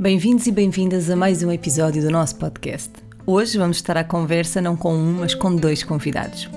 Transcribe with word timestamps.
Bem-vindos 0.00 0.46
e 0.46 0.50
bem-vindas 0.50 1.10
a 1.10 1.14
mais 1.14 1.42
um 1.42 1.52
episódio 1.52 2.00
do 2.00 2.08
nosso 2.08 2.36
podcast. 2.36 2.90
Hoje 3.26 3.58
vamos 3.58 3.76
estar 3.76 3.98
à 3.98 4.02
conversa 4.02 4.58
não 4.58 4.74
com 4.74 4.94
um, 4.94 5.18
mas 5.18 5.34
com 5.34 5.54
dois 5.54 5.82
convidados. 5.82 6.48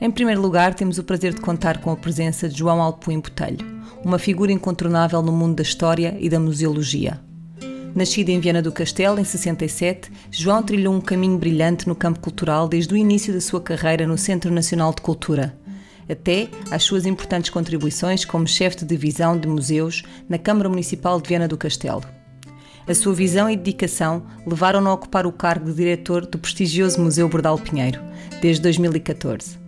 Em 0.00 0.08
primeiro 0.08 0.40
lugar, 0.40 0.72
temos 0.72 0.96
o 0.96 1.02
prazer 1.02 1.34
de 1.34 1.40
contar 1.40 1.78
com 1.78 1.90
a 1.90 1.96
presença 1.96 2.48
de 2.48 2.56
João 2.56 2.80
Alpuim 2.80 3.18
Botelho, 3.18 3.66
uma 4.04 4.20
figura 4.20 4.52
incontornável 4.52 5.20
no 5.20 5.32
mundo 5.32 5.56
da 5.56 5.64
história 5.64 6.16
e 6.20 6.28
da 6.28 6.38
museologia. 6.38 7.20
Nascido 7.92 8.28
em 8.28 8.38
Viana 8.38 8.62
do 8.62 8.70
Castelo 8.70 9.18
em 9.18 9.24
67, 9.24 10.08
João 10.30 10.62
trilhou 10.62 10.94
um 10.94 11.00
caminho 11.00 11.38
brilhante 11.38 11.88
no 11.88 11.94
campo 11.96 12.20
cultural 12.20 12.68
desde 12.68 12.94
o 12.94 12.96
início 12.96 13.34
da 13.34 13.40
sua 13.40 13.60
carreira 13.60 14.06
no 14.06 14.16
Centro 14.16 14.52
Nacional 14.52 14.94
de 14.94 15.02
Cultura, 15.02 15.58
até 16.08 16.48
às 16.70 16.84
suas 16.84 17.04
importantes 17.04 17.50
contribuições 17.50 18.24
como 18.24 18.46
chefe 18.46 18.76
de 18.76 18.86
divisão 18.86 19.36
de 19.36 19.48
museus 19.48 20.04
na 20.28 20.38
Câmara 20.38 20.68
Municipal 20.68 21.20
de 21.20 21.28
Viana 21.28 21.48
do 21.48 21.58
Castelo. 21.58 22.15
A 22.88 22.94
sua 22.94 23.12
visão 23.12 23.50
e 23.50 23.56
dedicação 23.56 24.22
levaram-no 24.46 24.88
a 24.88 24.94
ocupar 24.94 25.26
o 25.26 25.32
cargo 25.32 25.68
de 25.68 25.74
diretor 25.74 26.24
do 26.24 26.38
prestigioso 26.38 27.00
Museu 27.00 27.28
Bordal 27.28 27.58
Pinheiro, 27.58 28.00
desde 28.40 28.62
2014. 28.62 29.58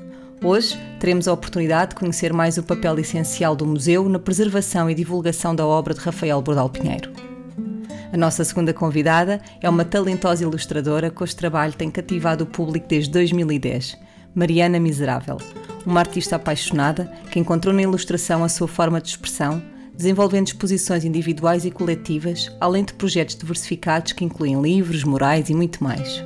Hoje 0.41 0.79
teremos 1.01 1.27
a 1.27 1.33
oportunidade 1.33 1.91
de 1.91 1.97
conhecer 1.97 2.33
mais 2.33 2.59
o 2.59 2.63
papel 2.63 2.97
essencial 3.01 3.57
do 3.57 3.67
museu 3.67 4.09
na 4.09 4.21
preservação 4.21 4.89
e 4.89 4.95
divulgação 4.95 5.53
da 5.53 5.67
obra 5.67 5.95
de 5.95 6.01
Rafael 6.01 6.41
Bordal 6.41 6.71
Pinheiro. 6.71 7.11
A 8.13 8.17
nossa 8.17 8.45
segunda 8.45 8.73
convidada 8.73 9.41
é 9.61 9.69
uma 9.69 9.85
talentosa 9.85 10.45
ilustradora 10.45 11.11
cujo 11.11 11.35
trabalho 11.35 11.73
tem 11.73 11.91
cativado 11.91 12.45
o 12.45 12.47
público 12.47 12.87
desde 12.87 13.11
2010, 13.11 13.99
Mariana 14.33 14.79
Miserável, 14.79 15.39
uma 15.85 15.99
artista 15.99 16.37
apaixonada 16.37 17.13
que 17.33 17.41
encontrou 17.41 17.75
na 17.75 17.83
ilustração 17.83 18.45
a 18.45 18.49
sua 18.49 18.69
forma 18.69 19.01
de 19.01 19.09
expressão 19.09 19.61
desenvolvendo 19.99 20.47
exposições 20.47 21.05
individuais 21.05 21.65
e 21.65 21.73
coletivas, 21.73 22.53
além 22.61 22.85
de 22.85 22.95
projetos 22.95 23.35
diversificados 23.35 24.13
que 24.13 24.25
incluem 24.25 24.63
livros, 24.63 25.03
murais 25.03 25.51
e 25.51 25.55
muito 25.55 25.83
mais. 25.83 26.25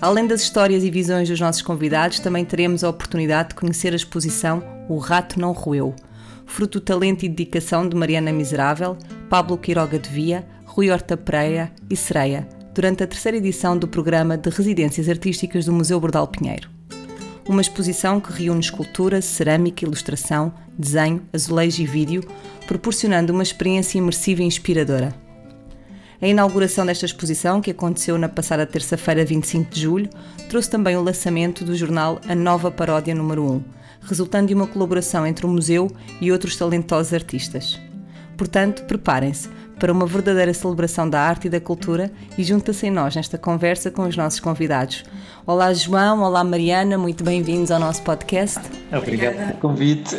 Além 0.00 0.26
das 0.26 0.42
histórias 0.42 0.82
e 0.82 0.90
visões 0.90 1.28
dos 1.28 1.38
nossos 1.38 1.62
convidados, 1.62 2.18
também 2.18 2.44
teremos 2.44 2.82
a 2.82 2.90
oportunidade 2.90 3.50
de 3.50 3.54
conhecer 3.54 3.92
a 3.92 3.96
exposição 3.96 4.64
O 4.88 4.98
Rato 4.98 5.38
Não 5.38 5.52
Roeu, 5.52 5.94
fruto 6.44 6.80
do 6.80 6.84
talento 6.84 7.24
e 7.24 7.28
dedicação 7.28 7.88
de 7.88 7.94
Mariana 7.94 8.32
Miserável, 8.32 8.98
Pablo 9.30 9.56
Quiroga 9.56 9.96
de 9.96 10.08
Via, 10.08 10.44
Rui 10.64 10.90
Horta 10.90 11.16
Pereira 11.16 11.70
e 11.88 11.96
Sereia, 11.96 12.48
durante 12.74 13.04
a 13.04 13.06
terceira 13.06 13.38
edição 13.38 13.78
do 13.78 13.86
programa 13.86 14.36
de 14.36 14.50
Residências 14.50 15.08
Artísticas 15.08 15.66
do 15.66 15.72
Museu 15.72 16.00
Bordal 16.00 16.26
Pinheiro 16.26 16.75
uma 17.48 17.60
exposição 17.60 18.20
que 18.20 18.32
reúne 18.32 18.60
escultura, 18.60 19.22
cerâmica, 19.22 19.84
ilustração, 19.84 20.52
desenho, 20.76 21.22
azulejo 21.32 21.82
e 21.82 21.86
vídeo, 21.86 22.24
proporcionando 22.66 23.32
uma 23.32 23.42
experiência 23.42 23.98
imersiva 23.98 24.42
e 24.42 24.46
inspiradora. 24.46 25.14
A 26.20 26.26
inauguração 26.26 26.86
desta 26.86 27.04
exposição, 27.04 27.60
que 27.60 27.70
aconteceu 27.70 28.16
na 28.16 28.28
passada 28.28 28.66
terça-feira, 28.66 29.24
25 29.24 29.70
de 29.70 29.80
julho, 29.82 30.10
trouxe 30.48 30.70
também 30.70 30.96
o 30.96 31.02
lançamento 31.02 31.64
do 31.64 31.76
jornal 31.76 32.20
A 32.26 32.34
Nova 32.34 32.70
Paródia 32.70 33.14
número 33.14 33.44
1, 33.44 33.64
resultando 34.00 34.48
de 34.48 34.54
uma 34.54 34.66
colaboração 34.66 35.26
entre 35.26 35.44
o 35.44 35.48
museu 35.48 35.90
e 36.20 36.32
outros 36.32 36.56
talentosos 36.56 37.12
artistas. 37.12 37.78
Portanto, 38.36 38.84
preparem-se 38.84 39.48
para 39.78 39.92
uma 39.92 40.06
verdadeira 40.06 40.52
celebração 40.54 41.08
da 41.08 41.20
arte 41.20 41.46
e 41.46 41.50
da 41.50 41.60
cultura 41.60 42.10
e 42.36 42.42
junta-se 42.42 42.86
em 42.86 42.90
nós 42.90 43.14
nesta 43.14 43.36
conversa 43.36 43.90
com 43.90 44.02
os 44.02 44.16
nossos 44.16 44.40
convidados. 44.40 45.04
Olá 45.46 45.72
João, 45.72 46.22
olá 46.22 46.42
Mariana, 46.42 46.96
muito 46.96 47.22
bem-vindos 47.22 47.70
ao 47.70 47.78
nosso 47.78 48.02
podcast. 48.02 48.60
Obrigado 48.90 49.36
pelo 49.36 49.58
convite. 49.58 50.16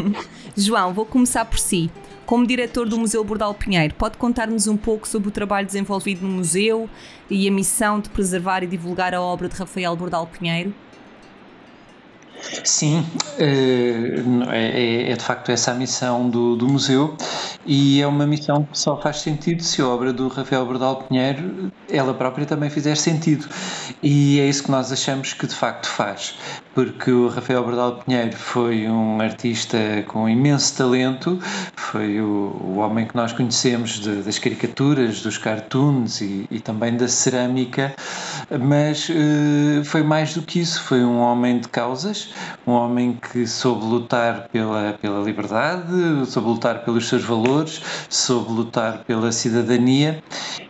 João, 0.56 0.92
vou 0.92 1.06
começar 1.06 1.44
por 1.44 1.58
si. 1.58 1.90
Como 2.26 2.46
diretor 2.46 2.86
do 2.86 2.98
Museu 2.98 3.24
Bordal 3.24 3.54
Pinheiro, 3.54 3.94
pode 3.94 4.18
contar-nos 4.18 4.66
um 4.66 4.76
pouco 4.76 5.08
sobre 5.08 5.28
o 5.28 5.32
trabalho 5.32 5.66
desenvolvido 5.66 6.26
no 6.26 6.34
museu 6.34 6.88
e 7.30 7.48
a 7.48 7.50
missão 7.50 8.00
de 8.00 8.10
preservar 8.10 8.62
e 8.62 8.66
divulgar 8.66 9.14
a 9.14 9.22
obra 9.22 9.48
de 9.48 9.56
Rafael 9.56 9.96
Bordal 9.96 10.26
Pinheiro? 10.26 10.74
Sim, 12.64 13.04
eh, 13.38 14.22
é, 14.50 15.10
é, 15.10 15.16
de 15.16 15.22
facto 15.22 15.50
essa 15.50 15.72
a 15.72 15.74
missão 15.74 16.30
do, 16.30 16.56
do, 16.56 16.68
museu 16.68 17.16
e 17.66 18.00
é 18.00 18.06
uma 18.06 18.26
missão 18.26 18.64
que 18.64 18.78
só 18.78 18.96
faz 19.00 19.20
sentido 19.20 19.62
se 19.62 19.82
a 19.82 19.86
obra 19.88 20.12
do 20.12 20.28
Rafael 20.28 20.64
Bordal 20.64 21.02
Pinheiro, 21.02 21.72
ela 21.90 22.14
própria 22.14 22.46
também 22.46 22.70
fizer 22.70 22.96
sentido. 22.96 23.48
E 24.02 24.38
é 24.40 24.48
isso 24.48 24.62
que 24.62 24.70
nós 24.70 24.92
achamos 24.92 25.32
que 25.32 25.46
de 25.46 25.54
facto 25.54 25.88
faz, 25.88 26.34
porque 26.74 27.10
o 27.10 27.28
Rafael 27.28 27.64
Bordal 27.64 27.96
Pinheiro 27.96 28.36
foi 28.36 28.88
um 28.88 29.20
artista 29.20 29.78
com 30.06 30.28
imenso 30.28 30.76
talento, 30.76 31.38
foi 31.74 32.20
o, 32.20 32.56
o 32.62 32.76
homem 32.78 33.06
que 33.06 33.16
nós 33.16 33.32
conhecemos 33.32 33.98
de, 34.00 34.22
das 34.22 34.38
caricaturas, 34.38 35.22
dos 35.22 35.36
cartoons 35.38 36.20
e, 36.20 36.46
e 36.50 36.60
também 36.60 36.96
da 36.96 37.08
cerâmica, 37.08 37.94
mas 38.50 39.08
uh, 39.08 39.84
foi 39.84 40.02
mais 40.02 40.34
do 40.34 40.42
que 40.42 40.60
isso, 40.60 40.82
foi 40.82 41.04
um 41.04 41.18
homem 41.18 41.58
de 41.60 41.68
causas, 41.68 42.32
um 42.66 42.72
homem 42.72 43.18
que 43.32 43.46
soube 43.46 43.84
lutar 43.84 44.48
pela, 44.48 44.96
pela 45.00 45.22
liberdade, 45.22 46.24
soube 46.26 46.48
lutar 46.48 46.84
pelos 46.84 47.08
seus 47.08 47.22
valores, 47.24 47.82
soube 48.08 48.52
lutar 48.52 49.04
pela 49.04 49.32
cidadania 49.32 50.22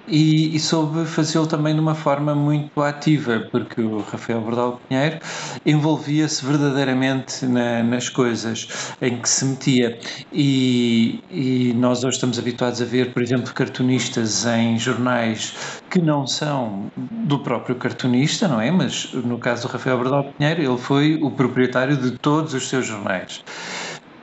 e, 0.09 0.55
e 0.55 0.59
soube 0.59 1.05
fazê-lo 1.07 1.47
também 1.47 1.75
de 1.75 1.81
uma 1.81 1.95
forma 1.95 2.35
muito 2.35 2.83
ativa, 2.83 3.47
porque 3.51 3.81
o 3.81 4.01
Rafael 4.01 4.41
Bordal 4.41 4.81
Pinheiro 4.89 5.19
envolvia-se 5.65 6.45
verdadeiramente 6.45 7.47
na, 7.47 7.83
nas 7.83 8.09
coisas 8.09 8.95
em 9.01 9.19
que 9.19 9.29
se 9.29 9.45
metia. 9.45 9.99
E, 10.33 11.23
e 11.31 11.73
nós 11.75 12.05
hoje 12.05 12.17
estamos 12.17 12.39
habituados 12.39 12.81
a 12.81 12.85
ver, 12.85 13.13
por 13.13 13.23
exemplo, 13.23 13.53
cartunistas 13.53 14.47
em 14.47 14.79
jornais 14.79 15.55
que 15.91 16.01
não 16.01 16.27
são 16.27 16.91
do 16.97 17.39
próprio 17.39 17.77
cartunista, 17.77 18.49
não 18.49 18.61
é? 18.61 18.71
Mas 18.71 19.13
no 19.13 19.39
caso 19.39 19.69
do 19.69 19.73
Rafael 19.73 19.99
Bordal 19.99 20.33
Pinheiro, 20.37 20.63
ele 20.63 20.79
foi 20.79 21.19
o 21.23 21.31
proprietário 21.31 21.97
de 21.97 22.13
todos 22.13 22.55
os 22.55 22.69
seus 22.69 22.87
jornais. 22.87 23.43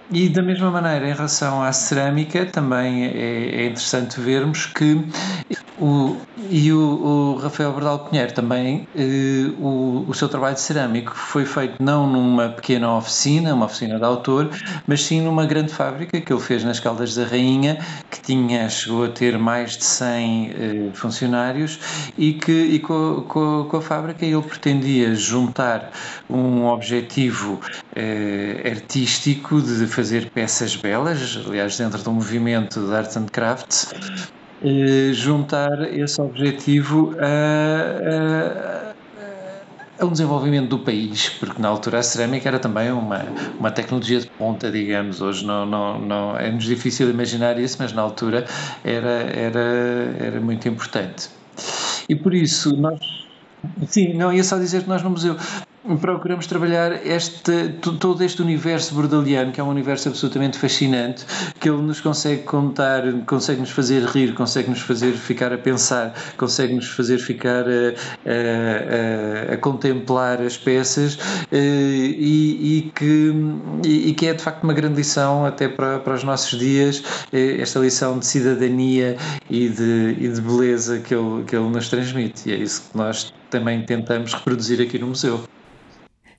E 0.09 0.29
da 0.29 0.41
mesma 0.43 0.69
maneira, 0.69 1.09
em 1.09 1.13
relação 1.13 1.63
à 1.63 1.73
cerâmica, 1.73 2.45
também 2.51 3.05
é, 3.05 3.63
é 3.63 3.65
interessante 3.65 4.19
vermos 4.19 4.67
que 4.67 4.95
o, 5.77 6.21
e 6.49 6.71
o, 6.71 6.79
o, 6.79 7.35
Rafael 7.37 7.71
Bordal 7.71 7.99
Pinheiro 7.99 8.33
também, 8.33 8.87
eh, 8.95 9.51
o, 9.59 10.05
o 10.07 10.13
seu 10.13 10.27
trabalho 10.27 10.55
de 10.55 10.61
cerâmico 10.61 11.15
foi 11.15 11.45
feito 11.45 11.81
não 11.81 12.07
numa 12.07 12.49
pequena 12.49 12.95
oficina, 12.95 13.53
uma 13.53 13.65
oficina 13.65 13.97
de 13.97 14.05
autor, 14.05 14.49
mas 14.87 15.03
sim 15.03 15.21
numa 15.21 15.45
grande 15.45 15.73
fábrica 15.73 16.19
que 16.19 16.31
ele 16.31 16.41
fez 16.41 16.63
nas 16.63 16.79
Caldas 16.79 17.15
da 17.15 17.25
Rainha, 17.25 17.79
que 18.09 18.21
tinha, 18.21 18.69
chegou 18.69 19.05
a 19.05 19.09
ter 19.09 19.37
mais 19.37 19.77
de 19.77 19.85
100 19.85 20.49
eh, 20.49 20.89
funcionários 20.93 21.79
e 22.17 22.33
que 22.33 22.51
e 22.51 22.79
com, 22.79 23.25
com, 23.27 23.67
com, 23.69 23.77
a 23.77 23.81
fábrica 23.81 24.25
ele 24.25 24.41
pretendia 24.41 25.13
juntar 25.15 25.91
um 26.29 26.65
objetivo 26.65 27.59
eh, 27.95 28.71
artístico 28.71 29.61
de 29.61 29.87
fazer 29.87 30.29
peças 30.31 30.75
belas, 30.75 31.39
aliás, 31.45 31.77
dentro 31.77 32.01
do 32.01 32.11
movimento 32.11 32.85
de 32.85 32.93
Arts 32.95 33.17
and 33.17 33.27
Crafts, 33.31 33.93
eh, 34.63 35.11
juntar 35.13 35.93
esse 35.93 36.21
objetivo 36.21 37.15
a, 37.19 38.93
a, 39.99 40.03
a, 40.03 40.05
um 40.05 40.11
desenvolvimento 40.11 40.69
do 40.69 40.79
país, 40.79 41.29
porque 41.29 41.61
na 41.61 41.67
altura 41.67 41.99
a 41.99 42.03
cerâmica 42.03 42.47
era 42.47 42.59
também 42.59 42.91
uma, 42.91 43.25
uma 43.59 43.71
tecnologia 43.71 44.19
de 44.19 44.27
ponta, 44.27 44.71
digamos. 44.71 45.21
Hoje 45.21 45.45
não, 45.45 45.65
não, 45.65 45.99
não 45.99 46.37
é-nos 46.37 46.63
difícil 46.63 47.09
imaginar 47.09 47.59
isso, 47.59 47.77
mas 47.79 47.91
na 47.93 48.01
altura 48.01 48.45
era, 48.83 49.09
era, 49.09 50.15
era 50.19 50.39
muito 50.41 50.67
importante. 50.67 51.29
E 52.07 52.15
por 52.15 52.33
isso 52.33 52.75
nós. 52.77 52.99
Sim, 53.87 54.13
não 54.13 54.31
ia 54.31 54.43
só 54.43 54.57
dizer 54.57 54.83
que 54.83 54.89
nós 54.89 55.01
no 55.01 55.09
museu 55.09 55.35
procuramos 55.99 56.47
trabalhar 56.47 57.05
este, 57.05 57.69
todo 57.99 58.23
este 58.23 58.41
universo 58.41 58.95
bordaliano, 58.95 59.51
que 59.51 59.61
é 59.61 59.63
um 59.63 59.69
universo 59.69 60.09
absolutamente 60.09 60.57
fascinante, 60.57 61.25
que 61.59 61.69
ele 61.69 61.81
nos 61.81 62.01
consegue 62.01 62.43
contar, 62.43 63.03
consegue 63.25 63.59
nos 63.59 63.69
fazer 63.69 64.03
rir, 64.05 64.33
consegue 64.33 64.69
nos 64.69 64.81
fazer 64.81 65.13
ficar 65.13 65.53
a 65.53 65.57
pensar, 65.57 66.13
consegue 66.37 66.73
nos 66.73 66.87
fazer 66.87 67.19
ficar 67.19 67.65
a, 67.67 67.93
a, 68.25 69.51
a, 69.51 69.53
a 69.53 69.57
contemplar 69.57 70.41
as 70.41 70.57
peças 70.57 71.17
eh, 71.51 71.57
e, 71.57 72.77
e, 72.77 72.91
que, 72.95 73.33
e, 73.85 74.13
que 74.13 74.27
é 74.27 74.33
de 74.33 74.41
facto 74.41 74.63
uma 74.63 74.73
grande 74.73 74.95
lição 74.95 75.45
até 75.45 75.67
para, 75.67 75.99
para 75.99 76.15
os 76.15 76.23
nossos 76.23 76.57
dias, 76.57 77.03
eh, 77.31 77.61
esta 77.61 77.79
lição 77.79 78.17
de 78.17 78.25
cidadania 78.25 79.17
e 79.49 79.69
de, 79.69 80.15
e 80.19 80.27
de 80.27 80.41
beleza 80.41 80.99
que 80.99 81.13
ele, 81.13 81.43
que 81.43 81.55
ele 81.55 81.69
nos 81.69 81.89
transmite. 81.89 82.49
E 82.49 82.53
é 82.53 82.55
isso 82.55 82.89
que 82.91 82.97
nós 82.97 83.33
também 83.49 83.83
tentamos 83.83 84.33
reproduzir 84.33 84.81
aqui 84.81 84.97
no 84.97 85.07
museu. 85.07 85.43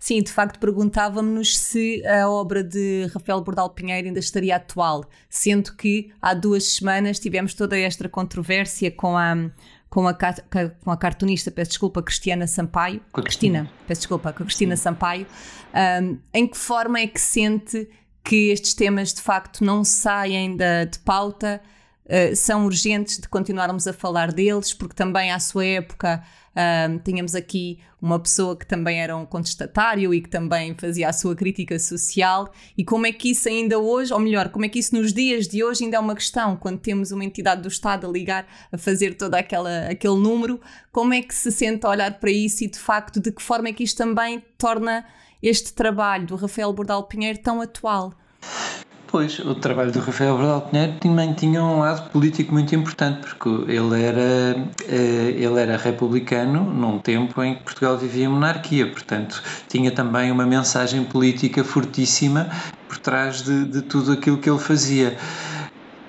Sim, 0.06 0.23
de 0.23 0.31
facto 0.31 0.61
perguntávamos-nos 0.61 1.58
se 1.58 2.00
a 2.06 2.31
obra 2.31 2.62
de 2.62 3.11
Rafael 3.12 3.41
Bordal 3.41 3.70
Pinheiro 3.70 4.06
ainda 4.06 4.20
estaria 4.20 4.55
atual, 4.55 5.05
sendo 5.29 5.75
que 5.75 6.12
há 6.23 6.32
duas 6.32 6.62
semanas 6.62 7.19
tivemos 7.19 7.55
toda 7.55 7.76
esta 7.76 8.08
controvérsia 8.08 8.88
com 8.88 9.17
a 9.17 9.50
com 9.91 10.06
a, 10.06 10.14
com 10.14 10.91
a 10.93 10.97
cartunista, 10.97 11.50
peço 11.50 11.70
desculpa, 11.70 12.05
Cristiana 12.05 12.47
Sampaio, 12.47 13.00
Cristina, 13.12 13.69
peço 13.88 14.03
desculpa, 14.03 14.32
com 14.32 14.44
a 14.44 14.47
Cristina 14.47 14.76
Sampaio, 14.76 15.26
um, 15.75 16.19
em 16.32 16.47
que 16.47 16.56
forma 16.56 17.00
é 17.00 17.08
que 17.08 17.20
sente 17.20 17.88
que 18.23 18.50
estes 18.50 18.75
temas 18.75 19.12
de 19.12 19.20
facto 19.20 19.64
não 19.64 19.82
saem 19.82 20.56
da, 20.56 20.85
de 20.85 21.00
pauta, 21.00 21.61
uh, 22.06 22.35
são 22.35 22.64
urgentes 22.64 23.19
de 23.19 23.29
continuarmos 23.29 23.87
a 23.87 23.93
falar 23.93 24.32
deles, 24.32 24.73
porque 24.73 24.94
também 24.94 25.31
à 25.31 25.38
sua 25.38 25.64
época 25.64 26.23
tínhamos 27.05 27.35
aqui 27.35 27.79
uma 28.00 28.19
pessoa 28.19 28.56
que 28.56 28.67
também 28.67 29.00
era 29.00 29.17
um 29.17 29.26
contestatário 29.26 30.14
e 30.14 30.23
que 30.23 30.29
também 30.29 30.75
fazia 30.75 31.08
a 31.08 31.12
sua 31.12 31.35
crítica 31.35 31.79
social. 31.79 32.50
E 32.76 32.85
como 32.85 33.06
é 33.06 33.12
que 33.12 33.31
isso 33.31 33.49
ainda 33.49 33.79
hoje, 33.79 34.12
ou 34.12 34.19
melhor, 34.19 34.49
como 34.49 34.64
é 34.64 34.69
que 34.69 34.79
isso 34.79 34.94
nos 34.94 35.12
dias 35.12 35.47
de 35.47 35.62
hoje 35.62 35.85
ainda 35.85 35.97
é 35.97 36.00
uma 36.00 36.14
questão, 36.14 36.56
quando 36.56 36.79
temos 36.79 37.11
uma 37.11 37.25
entidade 37.25 37.62
do 37.62 37.69
Estado 37.69 38.06
a 38.06 38.11
ligar, 38.11 38.47
a 38.73 38.79
fazer 38.79 39.14
todo 39.17 39.35
aquela, 39.35 39.88
aquele 39.88 40.17
número, 40.17 40.61
como 40.91 41.12
é 41.12 41.20
que 41.20 41.35
se 41.35 41.50
sente 41.50 41.85
a 41.85 41.91
olhar 41.91 42.19
para 42.19 42.31
isso 42.31 42.64
e 42.64 42.69
de 42.69 42.79
facto 42.79 43.20
de 43.20 43.31
que 43.32 43.43
forma 43.43 43.69
é 43.69 43.73
que 43.73 43.85
isto 43.85 43.99
também 43.99 44.43
torna 44.56 45.05
este 45.43 45.75
trabalho 45.75 46.26
do 46.26 46.37
Rafael 46.37 46.73
Bordal 46.73 47.05
Pinheiro 47.05 47.38
tão 47.38 47.61
atual? 47.61 48.14
Pois, 49.08 49.38
o 49.38 49.55
trabalho 49.55 49.93
do 49.93 50.00
Rafael 50.00 50.37
Bordal 50.37 50.62
Pinheiro 50.62 50.94
também 50.99 51.32
tinha 51.32 51.62
um 51.62 51.79
lado 51.79 52.11
político 52.11 52.53
muito 52.53 52.75
importante, 52.75 53.20
porque 53.20 53.49
ele 53.70 54.03
era, 54.03 54.69
eh, 54.88 55.32
ele 55.37 55.61
era 55.61 55.76
republicano 55.76 56.64
num 56.64 56.99
tempo 56.99 57.41
em 57.41 57.55
que 57.55 57.62
Portugal 57.62 57.97
vivia 57.97 58.29
monarquia, 58.29 58.91
portanto, 58.91 59.41
tinha 59.69 59.93
também 59.93 60.32
uma 60.32 60.44
mensagem 60.44 61.05
política 61.05 61.62
fortíssima 61.62 62.50
por 62.88 62.99
trás 62.99 63.43
de, 63.43 63.64
de 63.67 63.82
tudo 63.82 64.12
aquilo 64.12 64.38
que 64.38 64.50
ele 64.50 64.58
fazia. 64.58 65.17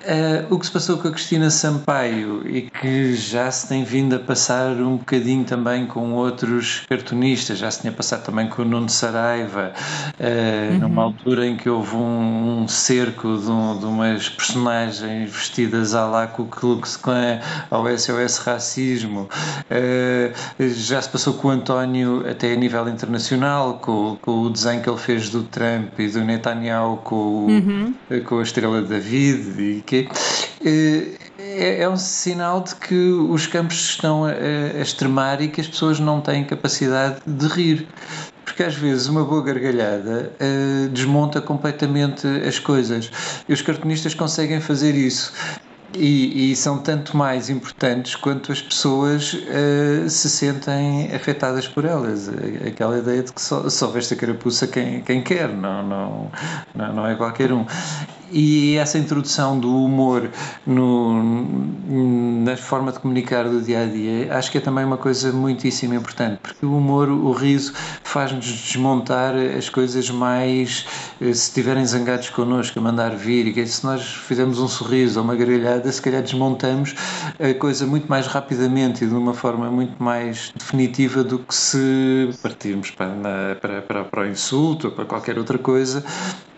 Uh, 0.07 0.55
o 0.55 0.57
que 0.57 0.65
se 0.65 0.71
passou 0.71 0.97
com 0.97 1.09
a 1.09 1.11
Cristina 1.11 1.49
Sampaio 1.49 2.41
e 2.47 2.61
que 2.61 3.13
já 3.13 3.51
se 3.51 3.67
tem 3.67 3.83
vindo 3.83 4.15
a 4.15 4.19
passar 4.19 4.71
um 4.77 4.95
bocadinho 4.95 5.43
também 5.43 5.85
com 5.85 6.13
outros 6.13 6.85
cartunistas, 6.87 7.57
já 7.57 7.69
se 7.69 7.81
tinha 7.81 7.91
passado 7.91 8.23
também 8.23 8.47
com 8.47 8.61
o 8.61 8.65
Nuno 8.65 8.87
Saraiva, 8.87 9.73
uh, 10.17 10.71
uhum. 10.71 10.79
numa 10.79 11.03
altura 11.03 11.45
em 11.45 11.57
que 11.57 11.69
houve 11.69 11.93
um, 11.93 12.61
um 12.61 12.67
cerco 12.69 13.37
de, 13.37 13.51
um, 13.51 13.77
de, 13.77 13.85
umas 13.85 14.29
personagens 14.29 15.29
vestidas 15.29 15.93
à 15.93 16.05
lá 16.05 16.25
com 16.25 16.43
o 16.43 16.45
Klux 16.45 16.95
Klan, 16.95 17.41
ao 17.69 17.85
SOS 17.97 18.37
Racismo, 18.37 19.27
uh, 19.69 20.69
já 20.73 21.01
se 21.01 21.09
passou 21.09 21.33
com 21.33 21.49
o 21.49 21.51
António 21.51 22.23
até 22.29 22.53
a 22.53 22.55
nível 22.55 22.87
internacional, 22.87 23.79
com, 23.79 24.17
com, 24.21 24.43
o 24.43 24.49
desenho 24.49 24.81
que 24.81 24.89
ele 24.89 24.99
fez 24.99 25.29
do 25.29 25.43
Trump 25.43 25.99
e 25.99 26.07
do 26.07 26.23
Netanyahu 26.23 26.95
com, 27.03 27.47
uhum. 27.47 27.93
com 28.23 28.39
a 28.39 28.43
estrela 28.43 28.81
David 28.81 29.61
e 29.61 29.83
que 29.85 29.96
eh, 30.65 31.07
é, 31.39 31.81
é 31.81 31.89
um 31.89 31.97
sinal 31.97 32.61
de 32.61 32.75
que 32.75 32.95
os 32.95 33.47
campos 33.47 33.77
estão 33.77 34.25
a, 34.25 34.31
a 34.31 34.81
extremar 34.81 35.41
e 35.41 35.47
que 35.47 35.61
as 35.61 35.67
pessoas 35.67 35.99
não 35.99 36.21
têm 36.21 36.43
capacidade 36.43 37.21
de 37.25 37.47
rir 37.47 37.87
porque 38.57 38.63
às 38.63 38.75
vezes 38.75 39.07
uma 39.07 39.23
boa 39.23 39.43
gargalhada 39.43 40.31
uh, 40.41 40.89
desmonta 40.89 41.39
completamente 41.39 42.25
as 42.25 42.57
coisas. 42.57 43.11
E 43.47 43.53
os 43.53 43.61
cartunistas 43.61 44.15
conseguem 44.15 44.59
fazer 44.59 44.95
isso. 44.95 45.31
E, 45.93 46.51
e, 46.51 46.55
são 46.55 46.79
tanto 46.79 47.15
mais 47.15 47.49
importantes 47.49 48.15
quanto 48.15 48.51
as 48.51 48.61
pessoas 48.61 49.33
uh, 49.33 50.09
se 50.09 50.29
sentem 50.29 51.09
afetadas 51.15 51.67
por 51.67 51.85
elas. 51.85 52.29
Aquela 52.67 52.99
ideia 52.99 53.23
de 53.23 53.31
que 53.31 53.41
só, 53.41 53.69
só 53.69 53.87
veste 53.87 54.13
a 54.13 54.17
carapuça 54.17 54.67
quem, 54.67 55.01
quem 55.01 55.23
quer, 55.23 55.47
não, 55.47 55.87
não, 55.87 56.31
não, 56.75 56.93
não 56.93 57.07
é 57.07 57.15
qualquer 57.15 57.53
um 57.53 57.65
e 58.31 58.75
essa 58.75 58.97
introdução 58.97 59.59
do 59.59 59.73
humor 59.83 60.29
no, 60.65 61.23
na 62.43 62.57
forma 62.57 62.91
de 62.91 62.99
comunicar 62.99 63.47
do 63.47 63.61
dia 63.61 63.83
a 63.83 63.85
dia 63.85 64.33
acho 64.35 64.51
que 64.51 64.57
é 64.57 64.61
também 64.61 64.83
uma 64.83 64.97
coisa 64.97 65.31
muitíssimo 65.31 65.93
importante 65.93 66.39
porque 66.41 66.65
o 66.65 66.77
humor, 66.77 67.09
o 67.09 67.31
riso 67.31 67.73
faz-nos 68.03 68.45
desmontar 68.45 69.35
as 69.35 69.69
coisas 69.69 70.09
mais 70.09 70.85
eh, 71.21 71.25
se 71.25 71.49
estiverem 71.49 71.85
zangados 71.85 72.29
connosco 72.29 72.77
a 72.79 72.81
mandar 72.81 73.15
vir 73.15 73.57
e 73.57 73.67
se 73.67 73.85
nós 73.85 74.03
fizermos 74.03 74.59
um 74.59 74.67
sorriso 74.67 75.19
ou 75.19 75.23
uma 75.23 75.35
gargalhada 75.77 75.91
se 75.91 76.01
calhar 76.01 76.21
desmontamos 76.21 76.95
a 77.39 77.53
coisa 77.53 77.85
muito 77.85 78.07
mais 78.07 78.27
rapidamente 78.27 79.03
e 79.03 79.07
de 79.07 79.13
uma 79.13 79.33
forma 79.33 79.69
muito 79.69 80.01
mais 80.01 80.51
definitiva 80.55 81.23
do 81.23 81.39
que 81.39 81.53
se 81.53 82.29
partirmos 82.41 82.91
para, 82.91 83.55
para, 83.61 83.81
para, 83.81 84.03
para 84.03 84.21
o 84.21 84.27
insulto 84.27 84.87
ou 84.87 84.93
para 84.93 85.05
qualquer 85.05 85.37
outra 85.37 85.57
coisa 85.57 86.03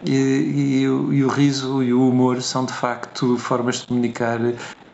e, 0.05 0.11
e, 0.11 0.81
e, 0.83 1.23
o 1.23 1.27
riso 1.27 1.83
e 1.83 1.93
o 1.93 2.07
humor 2.07 2.41
são 2.41 2.65
de 2.65 2.73
facto 2.73 3.37
formas 3.37 3.81
de 3.81 3.87
comunicar 3.87 4.39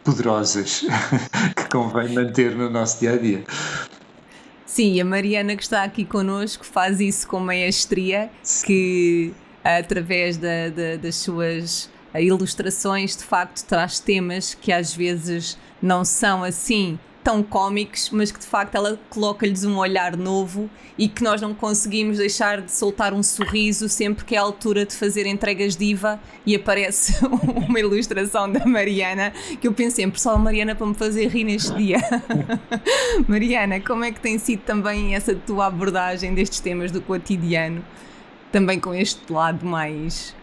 poderosas 0.04 0.86
que 1.56 1.70
convém 1.70 2.14
manter 2.14 2.56
no 2.56 2.70
nosso 2.70 3.00
dia 3.00 3.14
a 3.14 3.18
dia. 3.18 3.44
Sim, 4.66 5.00
a 5.00 5.06
Mariana 5.06 5.56
que 5.56 5.64
está 5.64 5.84
aqui 5.84 6.04
connosco 6.04 6.66
faz 6.66 7.00
isso 7.00 7.28
com 7.28 7.40
maestria, 7.40 8.30
que 8.66 9.32
através 9.64 10.38
da, 10.38 10.70
da, 10.70 10.96
das 10.98 11.16
suas 11.16 11.90
ilustrações 12.22 13.16
de 13.16 13.24
facto 13.24 13.66
traz 13.66 14.00
temas 14.00 14.54
que 14.54 14.72
às 14.72 14.94
vezes 14.94 15.58
não 15.82 16.04
são 16.06 16.44
assim 16.44 16.98
tão 17.26 17.42
cómicos, 17.42 18.12
mas 18.12 18.32
que 18.32 18.40
de 18.40 18.46
facto 18.46 18.76
ela 18.76 19.00
coloca-lhes 19.10 19.64
um 19.64 19.78
olhar 19.78 20.16
novo 20.16 20.70
e 20.96 21.08
que 21.08 21.24
nós 21.24 21.42
não 21.42 21.56
conseguimos 21.56 22.20
deixar 22.20 22.62
de 22.62 22.72
soltar 22.72 23.16
um 23.16 23.24
sorriso 23.24 23.90
sempre 23.90 24.24
que 24.24 24.36
é 24.36 24.38
a 24.38 24.44
altura 24.44 24.86
de 24.86 24.96
fazer 24.96 25.26
entregas 25.26 25.76
diva 25.76 26.20
e 26.46 26.56
aparece 26.56 27.16
uma 27.68 27.80
ilustração 27.80 28.52
da 28.52 28.64
Mariana 28.68 29.34
que 29.60 29.68
eu 29.68 29.74
penso 29.74 29.96
sempre, 29.96 30.22
só 30.22 30.36
a 30.36 30.38
Mariana 30.38 30.76
para 30.76 30.86
me 30.86 30.94
fazer 30.94 31.28
rir 31.28 31.46
neste 31.46 31.74
dia. 31.74 31.98
Mariana, 33.28 33.80
como 33.80 34.04
é 34.04 34.12
que 34.12 34.20
tem 34.20 34.38
sido 34.38 34.62
também 34.62 35.16
essa 35.16 35.34
tua 35.34 35.66
abordagem 35.66 36.32
destes 36.36 36.60
temas 36.60 36.92
do 36.92 37.02
cotidiano, 37.02 37.84
também 38.52 38.80
com 38.80 38.94
este 38.94 39.34
lado 39.34 39.66
mais 39.66 40.36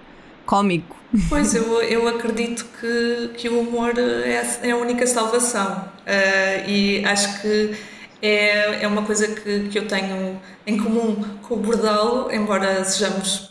cómico? 0.52 0.94
Pois, 1.30 1.54
eu, 1.54 1.80
eu 1.80 2.06
acredito 2.06 2.66
que, 2.78 3.30
que 3.38 3.48
o 3.48 3.60
humor 3.60 3.94
é, 3.98 4.68
é 4.68 4.70
a 4.70 4.76
única 4.76 5.06
salvação 5.06 5.88
uh, 6.00 6.68
e 6.68 7.02
acho 7.06 7.40
que 7.40 7.74
é, 8.20 8.84
é 8.84 8.86
uma 8.86 9.02
coisa 9.02 9.28
que, 9.28 9.68
que 9.70 9.78
eu 9.78 9.88
tenho 9.88 10.38
em 10.66 10.76
comum 10.76 11.24
com 11.40 11.54
o 11.54 11.56
Bordal, 11.56 12.30
embora 12.30 12.84
sejamos 12.84 13.50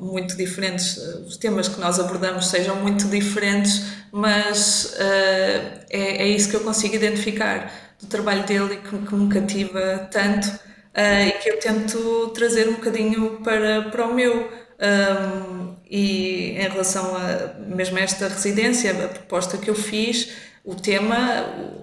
muito 0.00 0.34
diferentes, 0.34 0.96
os 1.26 1.36
temas 1.36 1.68
que 1.68 1.78
nós 1.78 2.00
abordamos 2.00 2.46
sejam 2.46 2.76
muito 2.76 3.06
diferentes, 3.08 3.84
mas 4.10 4.96
uh, 4.96 5.84
é, 5.90 6.22
é 6.22 6.28
isso 6.28 6.48
que 6.48 6.56
eu 6.56 6.60
consigo 6.60 6.94
identificar 6.94 7.70
do 8.00 8.06
trabalho 8.06 8.46
dele 8.46 8.78
que, 8.78 8.96
que 8.96 9.14
me 9.14 9.28
cativa 9.28 10.08
tanto 10.10 10.46
uh, 10.46 11.28
e 11.28 11.32
que 11.32 11.50
eu 11.50 11.58
tento 11.58 12.28
trazer 12.28 12.66
um 12.66 12.76
bocadinho 12.76 13.40
para, 13.44 13.90
para 13.90 14.06
o 14.06 14.14
meu. 14.14 14.50
Um, 14.80 15.69
e 15.90 16.52
em 16.52 16.68
relação 16.68 17.16
a 17.16 17.54
mesmo 17.58 17.98
a 17.98 18.00
esta 18.00 18.28
residência, 18.28 18.92
a 18.92 19.08
proposta 19.08 19.58
que 19.58 19.68
eu 19.68 19.74
fiz, 19.74 20.30
o 20.64 20.74
tema, 20.74 21.18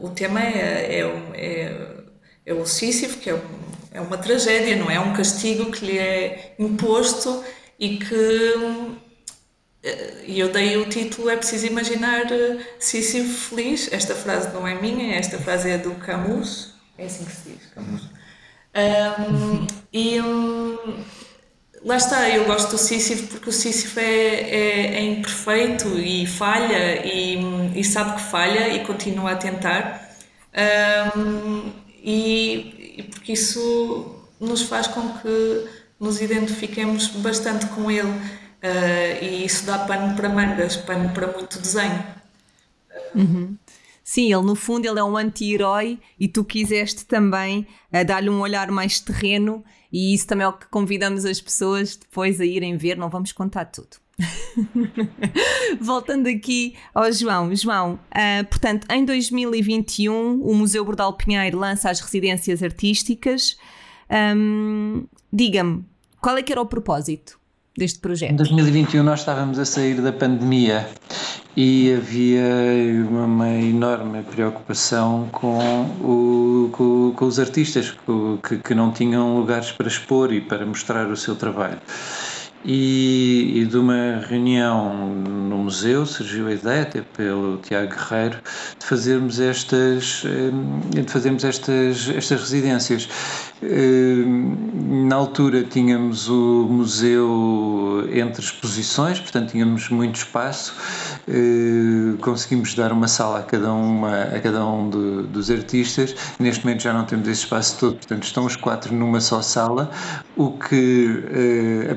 o 0.01 0.09
tema 0.09 0.41
é, 0.41 0.99
é, 0.99 1.31
é, 1.35 1.87
é 2.45 2.53
o 2.53 2.65
Sísifo, 2.65 3.17
que 3.17 3.29
é, 3.29 3.41
é 3.91 3.99
uma 3.99 4.17
tragédia, 4.17 4.77
não 4.77 4.89
é 4.89 4.97
um 4.99 5.13
castigo 5.13 5.71
que 5.71 5.85
lhe 5.85 5.97
é 5.97 6.55
imposto 6.57 7.43
e 7.77 7.97
que 7.97 8.97
e 10.25 10.39
eu 10.39 10.51
dei 10.51 10.75
o 10.77 10.89
título 10.89 11.29
É 11.29 11.37
Preciso 11.37 11.67
Imaginar 11.67 12.25
Sísifo 12.79 13.55
Feliz. 13.55 13.91
Esta 13.91 14.15
frase 14.15 14.53
não 14.53 14.67
é 14.67 14.75
minha, 14.81 15.15
esta 15.15 15.37
frase 15.37 15.69
é 15.69 15.77
do 15.77 15.91
Camus. 15.95 16.73
É 16.97 17.05
assim 17.05 17.23
que 17.23 17.31
se 17.31 17.49
diz, 17.49 17.65
Camus. 17.73 18.01
Um, 18.75 19.67
e, 19.93 20.19
um, 20.19 21.03
Lá 21.83 21.95
está, 21.97 22.29
eu 22.29 22.45
gosto 22.45 22.71
do 22.71 22.77
Sísifo 22.77 23.27
porque 23.27 23.49
o 23.49 23.53
Sísifo 23.53 23.99
é, 23.99 24.03
é, 24.03 24.95
é 24.95 25.01
imperfeito 25.03 25.87
e 25.99 26.25
falha 26.25 27.05
e, 27.05 27.37
e, 27.79 27.83
sabe 27.83 28.15
que 28.15 28.21
falha 28.29 28.69
e 28.73 28.83
continua 28.85 29.31
a 29.31 29.35
tentar. 29.35 30.09
Um, 31.15 31.71
e, 32.03 32.95
e, 32.97 33.03
porque 33.03 33.33
isso 33.33 34.15
nos 34.39 34.63
faz 34.63 34.87
com 34.87 35.17
que 35.19 35.67
nos 35.99 36.19
identifiquemos 36.21 37.07
bastante 37.07 37.67
com 37.67 37.89
ele 37.91 38.07
uh, 38.07 39.23
e 39.23 39.45
isso 39.45 39.65
dá 39.65 39.79
pano 39.79 40.15
para 40.15 40.29
mangas, 40.29 40.75
pano 40.77 41.09
para 41.09 41.27
muito 41.27 41.59
desenho. 41.59 42.03
Uhum. 43.13 43.55
Sim, 44.03 44.33
ele 44.33 44.43
no 44.43 44.55
fundo 44.55 44.87
ele 44.87 44.99
é 44.99 45.03
um 45.03 45.17
anti-herói 45.17 45.99
e 46.19 46.27
tu 46.27 46.43
quiseste 46.43 47.05
também 47.05 47.67
uh, 47.93 48.05
dar-lhe 48.05 48.29
um 48.29 48.39
olhar 48.39 48.71
mais 48.71 48.99
terreno 48.99 49.63
e 49.91 50.13
isso 50.13 50.27
também 50.27 50.45
é 50.45 50.47
o 50.47 50.53
que 50.53 50.67
convidamos 50.67 51.25
as 51.25 51.39
pessoas 51.41 51.95
depois 51.95 52.39
a 52.41 52.45
irem 52.45 52.77
ver, 52.77 52.97
não 52.97 53.09
vamos 53.09 53.31
contar 53.31 53.65
tudo. 53.65 53.97
Voltando 55.79 56.27
aqui 56.27 56.75
ao 56.93 57.11
João. 57.11 57.55
João, 57.55 57.93
uh, 57.93 58.45
portanto, 58.49 58.87
em 58.91 59.05
2021 59.05 60.41
o 60.41 60.55
Museu 60.55 60.83
Bordal 60.83 61.13
Pinheiro 61.13 61.57
lança 61.57 61.89
as 61.89 61.99
residências 61.99 62.63
artísticas. 62.63 63.57
Um, 64.09 65.05
Diga-me, 65.31 65.85
qual 66.21 66.37
é 66.37 66.41
que 66.41 66.51
era 66.51 66.61
o 66.61 66.65
propósito 66.65 67.39
deste 67.77 67.99
projeto? 67.99 68.31
Em 68.31 68.35
2021 68.35 69.03
nós 69.03 69.19
estávamos 69.19 69.59
a 69.59 69.65
sair 69.65 70.01
da 70.01 70.11
pandemia 70.11 70.89
e 71.57 71.91
havia 71.91 72.43
uma 73.09 73.49
enorme 73.49 74.21
preocupação 74.21 75.27
com, 75.31 75.57
o, 75.99 76.69
com, 76.71 77.11
com 77.15 77.25
os 77.25 77.39
artistas 77.39 77.97
que, 78.47 78.59
que 78.59 78.75
não 78.75 78.91
tinham 78.91 79.35
lugares 79.39 79.71
para 79.71 79.87
expor 79.87 80.31
e 80.31 80.39
para 80.39 80.63
mostrar 80.67 81.07
o 81.07 81.17
seu 81.17 81.35
trabalho. 81.35 81.79
E, 82.65 83.61
e, 83.61 83.65
de 83.65 83.77
uma 83.77 84.21
reunião 84.27 85.09
no 85.15 85.57
museu 85.57 86.05
surgiu 86.05 86.47
a 86.47 86.53
ideia, 86.53 86.81
até 86.81 87.01
pelo 87.01 87.57
Tiago 87.57 87.93
Guerreiro, 87.95 88.37
de 88.79 88.85
fazermos 88.85 89.39
estas, 89.39 90.23
eh, 90.25 91.01
de 91.01 91.09
fazermos 91.09 91.43
estas, 91.43 92.09
estas 92.09 92.41
residências. 92.41 93.07
Eh, 93.61 94.23
na 95.07 95.15
altura 95.15 95.63
tínhamos 95.63 96.29
o 96.29 96.67
museu 96.69 98.07
entre 98.11 98.43
exposições, 98.43 99.19
portanto 99.19 99.51
tínhamos 99.51 99.89
muito 99.89 100.15
espaço, 100.15 100.75
eh, 101.27 102.15
conseguimos 102.21 102.75
dar 102.75 102.91
uma 102.91 103.07
sala 103.07 103.39
a 103.39 103.43
cada, 103.43 103.71
uma, 103.71 104.23
a 104.23 104.39
cada 104.39 104.65
um 104.65 104.89
de, 104.89 105.27
dos 105.29 105.49
artistas. 105.49 106.15
Neste 106.39 106.65
momento 106.65 106.83
já 106.83 106.93
não 106.93 107.05
temos 107.05 107.27
esse 107.27 107.41
espaço 107.41 107.79
todo, 107.79 107.95
portanto 107.95 108.23
estão 108.23 108.45
os 108.45 108.55
quatro 108.55 108.93
numa 108.93 109.19
só 109.19 109.41
sala, 109.41 109.89
o 110.35 110.51
que 110.51 111.23
eh, 111.31 111.91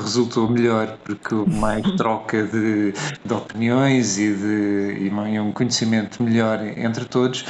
resultou 0.00 0.48
melhor, 0.48 0.96
porque 1.04 1.34
mais 1.34 1.82
troca 1.96 2.44
de, 2.44 2.92
de 3.24 3.32
opiniões 3.32 4.18
e, 4.18 4.32
de, 4.32 5.08
e 5.08 5.40
um 5.40 5.52
conhecimento 5.52 6.22
melhor 6.22 6.60
entre 6.76 7.04
todos. 7.04 7.44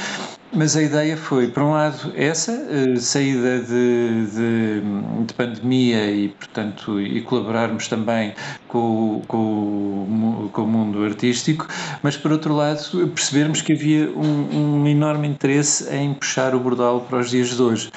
Mas 0.55 0.77
a 0.77 0.81
ideia 0.81 1.17
foi, 1.17 1.49
por 1.49 1.63
um 1.63 1.71
lado, 1.71 2.13
essa, 2.15 2.53
uh, 2.53 2.97
saída 2.97 3.59
de, 3.59 4.25
de, 4.27 4.81
de, 5.25 5.33
pandemia 5.33 6.09
e, 6.09 6.29
portanto, 6.29 7.01
e 7.01 7.19
colaborarmos 7.21 7.89
também 7.89 8.33
com, 8.69 9.21
com, 9.27 10.49
com, 10.53 10.61
o 10.61 10.67
mundo 10.67 11.03
artístico, 11.03 11.67
mas, 12.01 12.15
por 12.15 12.31
outro 12.31 12.55
lado, 12.55 13.07
percebermos 13.09 13.61
que 13.61 13.73
havia 13.73 14.09
um, 14.11 14.83
um 14.83 14.87
enorme 14.87 15.27
interesse 15.27 15.93
em 15.93 16.13
puxar 16.13 16.55
o 16.55 16.59
bordal 16.59 17.01
para 17.01 17.19
os 17.19 17.29
dias 17.29 17.49
de 17.49 17.61
hoje. 17.61 17.91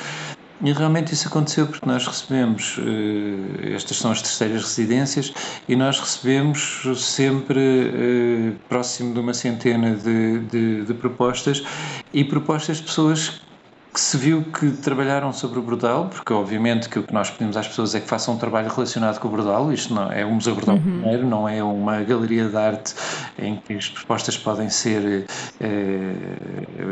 E 0.60 0.72
realmente 0.72 1.14
isso 1.14 1.28
aconteceu 1.28 1.68
porque 1.68 1.86
nós 1.86 2.04
recebemos, 2.04 2.78
eh, 2.80 3.74
estas 3.74 3.96
são 3.96 4.10
as 4.10 4.20
terceiras 4.20 4.64
residências, 4.64 5.32
e 5.68 5.76
nós 5.76 6.00
recebemos 6.00 6.82
sempre 6.96 7.60
eh, 7.60 8.52
próximo 8.68 9.14
de 9.14 9.20
uma 9.20 9.32
centena 9.32 9.94
de, 9.94 10.40
de, 10.40 10.84
de 10.84 10.94
propostas, 10.94 11.62
e 12.12 12.24
propostas 12.24 12.78
de 12.78 12.82
pessoas 12.84 13.40
que 13.92 14.00
se 14.00 14.16
viu 14.16 14.44
que 14.44 14.70
trabalharam 14.70 15.32
sobre 15.32 15.58
o 15.58 15.62
Bordal, 15.62 16.08
porque 16.08 16.32
obviamente 16.32 16.88
que 16.88 16.98
o 16.98 17.02
que 17.02 17.12
nós 17.12 17.30
pedimos 17.30 17.56
às 17.56 17.66
pessoas 17.66 17.94
é 17.94 18.00
que 18.00 18.06
façam 18.06 18.34
um 18.34 18.38
trabalho 18.38 18.68
relacionado 18.68 19.18
com 19.18 19.28
o 19.28 19.30
Bordal, 19.30 19.72
isto 19.72 19.94
não 19.94 20.12
é 20.12 20.24
um 20.24 20.34
Museu 20.34 20.54
Bordal 20.54 20.76
uhum. 20.76 20.82
primeiro, 20.82 21.26
não 21.26 21.48
é 21.48 21.62
uma 21.62 22.02
galeria 22.02 22.48
de 22.48 22.56
arte 22.56 22.94
em 23.38 23.56
que 23.56 23.74
as 23.74 23.88
propostas 23.88 24.36
podem 24.36 24.68
ser 24.68 25.26
eh, 25.60 26.14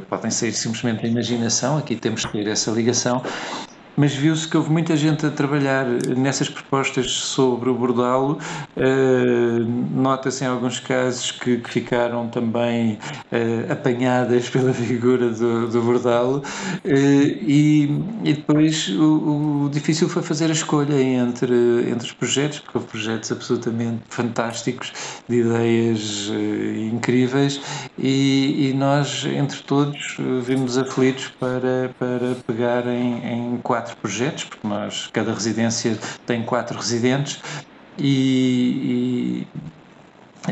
podem 0.08 0.30
ser 0.30 0.52
simplesmente 0.52 1.04
a 1.04 1.08
imaginação, 1.08 1.78
aqui 1.78 1.96
temos 1.96 2.24
que 2.24 2.32
ter 2.32 2.48
essa 2.48 2.70
ligação 2.70 3.22
mas 3.96 4.14
viu-se 4.14 4.46
que 4.46 4.56
houve 4.56 4.70
muita 4.70 4.96
gente 4.96 5.24
a 5.24 5.30
trabalhar 5.30 5.86
nessas 6.16 6.48
propostas 6.48 7.10
sobre 7.10 7.70
o 7.70 7.74
bordalo. 7.74 8.38
Uh, 8.76 9.64
Nota-se 9.94 10.44
em 10.44 10.46
alguns 10.46 10.78
casos 10.80 11.30
que, 11.30 11.58
que 11.58 11.70
ficaram 11.70 12.28
também 12.28 12.98
uh, 13.32 13.72
apanhadas 13.72 14.48
pela 14.50 14.72
figura 14.72 15.30
do, 15.30 15.68
do 15.68 15.80
bordalo. 15.82 16.42
Uh, 16.84 16.88
e, 16.88 18.02
e, 18.22 18.34
depois 18.34 18.88
o, 18.88 19.64
o, 19.64 19.70
difícil 19.70 20.08
foi 20.08 20.22
fazer 20.22 20.46
a 20.46 20.52
escolha 20.52 21.00
entre, 21.00 21.54
entre 21.90 22.06
os 22.06 22.12
projetos, 22.12 22.58
porque 22.60 22.78
houve 22.78 22.90
projetos 22.90 23.32
absolutamente 23.32 24.02
fantásticos, 24.08 24.92
de 25.28 25.40
ideias 25.40 26.30
incríveis, 26.92 27.60
e, 27.98 28.68
e, 28.68 28.74
nós, 28.74 29.24
entre 29.24 29.62
todos, 29.62 30.16
vimos 30.42 30.76
aflitos 30.76 31.28
para, 31.40 31.90
para 31.98 32.34
pegar 32.46 32.86
em, 32.86 33.54
em 33.54 33.56
quatro 33.62 33.85
quatro 33.86 33.96
projetos, 33.98 34.44
porque 34.44 34.66
nós, 34.66 35.08
cada 35.12 35.32
residência 35.32 35.96
tem 36.26 36.42
quatro 36.42 36.76
residentes, 36.76 37.40
e, 37.98 39.46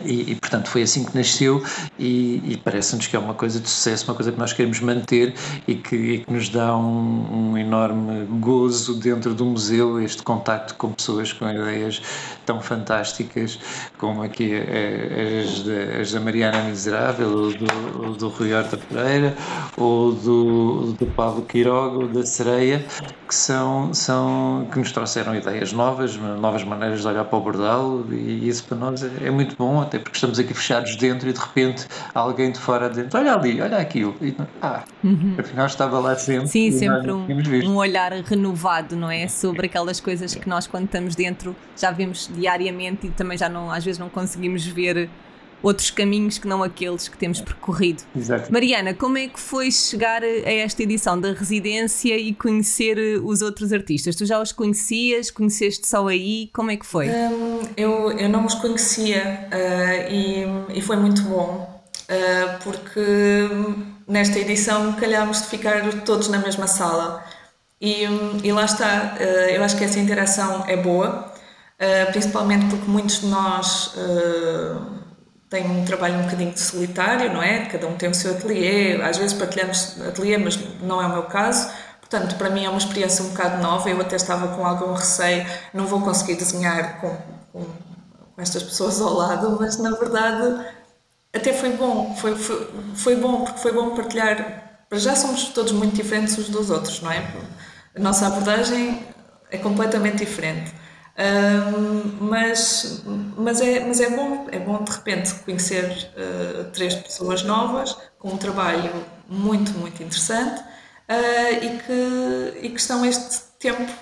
e, 0.04 0.32
e, 0.32 0.34
portanto 0.36 0.68
foi 0.68 0.82
assim 0.82 1.04
que 1.04 1.16
nasceu 1.16 1.62
e, 1.98 2.42
e 2.44 2.56
parece-nos 2.56 3.06
que 3.06 3.16
é 3.16 3.18
uma 3.18 3.34
coisa 3.34 3.60
de 3.60 3.68
sucesso, 3.68 4.04
uma 4.06 4.14
coisa 4.14 4.32
que 4.32 4.38
nós 4.38 4.52
queremos 4.52 4.80
manter 4.80 5.34
e 5.66 5.74
que, 5.74 5.96
e 5.96 6.18
que 6.18 6.32
nos 6.32 6.48
dá 6.48 6.76
um, 6.76 7.52
um, 7.52 7.58
enorme 7.58 8.24
gozo 8.40 8.94
dentro 8.94 9.34
do 9.34 9.44
museu, 9.44 10.00
este 10.00 10.22
contacto 10.22 10.74
com 10.74 10.92
pessoas 10.92 11.32
com 11.32 11.48
ideias 11.48 12.02
tão 12.46 12.60
fantásticas 12.60 13.58
como 13.98 14.22
aqui 14.22 14.52
as 14.54 15.62
da, 15.62 16.00
as 16.00 16.12
da 16.12 16.20
Mariana 16.20 16.62
Miserável, 16.64 17.28
ou 17.28 17.52
do, 17.52 18.16
do 18.16 18.28
Rui 18.28 18.52
Horta 18.52 18.76
Pereira, 18.76 19.34
ou 19.76 20.12
do, 20.12 20.92
do 20.92 21.06
Pablo 21.06 21.42
Quiroga, 21.42 21.98
ou 21.98 22.08
da 22.08 22.24
Sereia, 22.24 22.84
que 23.26 23.34
são, 23.34 23.92
são 23.94 24.66
que 24.70 24.78
nos 24.78 24.92
trouxeram 24.92 25.34
ideias 25.34 25.72
novas, 25.72 26.16
novas 26.16 26.64
maneiras 26.64 27.00
de 27.00 27.06
olhar 27.06 27.24
para 27.24 27.38
o 27.38 27.40
bordal 27.40 28.04
e 28.10 28.48
isso 28.48 28.64
para 28.64 28.76
nós 28.76 29.02
é, 29.02 29.10
é 29.24 29.30
muito 29.30 29.56
bom 29.56 29.82
até 29.84 29.98
porque 29.98 30.16
estamos 30.16 30.38
aqui 30.38 30.52
fechados 30.52 30.96
dentro 30.96 31.28
e 31.28 31.32
de 31.32 31.40
repente 31.40 31.86
alguém 32.14 32.50
de 32.50 32.58
fora 32.58 32.88
dentro, 32.88 33.18
olha 33.18 33.34
ali, 33.34 33.60
olha 33.60 33.78
aquilo. 33.78 34.16
E, 34.20 34.34
ah, 34.60 34.84
uhum. 35.02 35.36
afinal 35.38 35.66
estava 35.66 35.98
lá 35.98 36.16
sempre. 36.16 36.48
Sim, 36.48 36.70
sempre 36.72 37.10
um, 37.12 37.26
um, 37.70 37.76
olhar 37.76 38.12
renovado, 38.12 38.96
não 38.96 39.10
é? 39.10 39.28
Sobre 39.28 39.66
aquelas 39.66 40.00
coisas 40.00 40.34
que 40.34 40.48
nós, 40.48 40.66
quando 40.66 40.86
estamos 40.86 41.14
dentro, 41.14 41.54
já 41.76 41.90
vemos 41.90 42.30
diariamente 42.34 43.06
e 43.06 43.10
também 43.10 43.38
já 43.38 43.48
não, 43.48 43.70
às 43.70 43.84
vezes 43.84 43.98
não 43.98 44.08
conseguimos 44.08 44.66
ver 44.66 45.08
outros 45.62 45.90
caminhos 45.90 46.38
que 46.38 46.46
não 46.46 46.62
aqueles 46.62 47.08
que 47.08 47.16
temos 47.16 47.40
percorrido. 47.40 48.02
Exato. 48.14 48.52
Mariana, 48.52 48.94
como 48.94 49.18
é 49.18 49.28
que 49.28 49.40
foi 49.40 49.70
chegar 49.70 50.22
a 50.22 50.52
esta 50.52 50.82
edição 50.82 51.18
da 51.18 51.32
residência 51.32 52.16
e 52.16 52.34
conhecer 52.34 52.98
eh, 52.98 53.18
os 53.18 53.42
outros 53.42 53.72
artistas? 53.72 54.14
Tu 54.14 54.26
já 54.26 54.40
os 54.40 54.52
conhecias? 54.52 55.30
Conheceste 55.30 55.86
só 55.86 56.06
aí? 56.08 56.50
Como 56.52 56.70
é 56.70 56.76
que 56.76 56.86
foi? 56.86 57.08
Um, 57.08 57.60
eu, 57.76 58.12
eu 58.12 58.28
não 58.28 58.44
os 58.44 58.54
conhecia 58.54 59.48
uh, 59.52 60.12
e, 60.12 60.78
e 60.78 60.82
foi 60.82 60.96
muito 60.96 61.22
bom, 61.22 61.82
uh, 62.08 62.62
porque 62.62 62.90
nesta 64.06 64.38
edição 64.38 64.92
calhámos 64.94 65.42
de 65.42 65.48
ficar 65.48 66.04
todos 66.04 66.28
na 66.28 66.38
mesma 66.38 66.66
sala. 66.66 67.24
E, 67.80 68.04
e 68.42 68.52
lá 68.52 68.64
está, 68.64 69.16
uh, 69.18 69.22
eu 69.50 69.62
acho 69.62 69.76
que 69.76 69.84
essa 69.84 69.98
interação 69.98 70.64
é 70.66 70.76
boa, 70.76 71.32
principalmente 72.12 72.64
porque 72.66 72.88
muitos 72.88 73.20
de 73.20 73.26
nós 73.26 73.94
tem 75.54 75.70
um 75.70 75.84
trabalho 75.84 76.18
um 76.18 76.22
bocadinho 76.22 76.58
solitário, 76.58 77.32
não 77.32 77.40
é? 77.40 77.66
Cada 77.66 77.86
um 77.86 77.94
tem 77.94 78.08
o 78.08 78.14
seu 78.14 78.32
ateliê, 78.32 79.00
às 79.00 79.16
vezes 79.18 79.34
partilhamos 79.34 79.96
ateliê, 80.00 80.36
mas 80.36 80.58
não 80.82 81.00
é 81.00 81.06
o 81.06 81.12
meu 81.12 81.22
caso. 81.22 81.70
Portanto, 82.00 82.34
para 82.34 82.50
mim 82.50 82.64
é 82.64 82.68
uma 82.68 82.78
experiência 82.78 83.24
um 83.24 83.28
bocado 83.28 83.62
nova. 83.62 83.88
Eu 83.88 84.00
até 84.00 84.16
estava 84.16 84.48
com 84.48 84.66
algum 84.66 84.92
receio, 84.92 85.46
não 85.72 85.86
vou 85.86 86.00
conseguir 86.00 86.34
desenhar 86.34 87.00
com, 87.00 87.16
com, 87.52 87.64
com 88.34 88.42
estas 88.42 88.64
pessoas 88.64 89.00
ao 89.00 89.14
lado, 89.14 89.56
mas 89.60 89.78
na 89.78 89.90
verdade 89.92 90.66
até 91.32 91.52
foi 91.52 91.70
bom. 91.70 92.16
Foi, 92.16 92.34
foi, 92.34 92.70
foi 92.96 93.16
bom, 93.16 93.44
porque 93.44 93.60
foi 93.60 93.72
bom 93.72 93.90
partilhar. 93.90 94.86
Para 94.88 94.98
já 94.98 95.14
somos 95.14 95.44
todos 95.50 95.70
muito 95.70 95.94
diferentes 95.94 96.36
uns 96.36 96.48
dos 96.48 96.68
outros, 96.68 97.00
não 97.00 97.12
é? 97.12 97.24
A 97.94 98.00
nossa 98.00 98.26
abordagem 98.26 99.06
é 99.52 99.58
completamente 99.58 100.16
diferente. 100.16 100.72
Mas, 102.20 103.04
mas, 103.36 103.60
é, 103.60 103.80
mas 103.86 104.00
é 104.00 104.10
bom, 104.10 104.48
é 104.50 104.58
bom 104.58 104.82
de 104.82 104.90
repente 104.90 105.34
conhecer 105.44 106.12
uh, 106.16 106.70
três 106.72 106.94
pessoas 106.94 107.42
novas 107.44 107.96
com 108.18 108.30
um 108.30 108.36
trabalho 108.36 108.90
muito, 109.28 109.72
muito 109.72 110.02
interessante 110.02 110.60
uh, 110.60 111.64
e, 111.64 111.78
que, 111.78 112.66
e 112.66 112.70
que 112.70 112.80
estão 112.80 113.04
este 113.04 113.42
tempo 113.60 113.92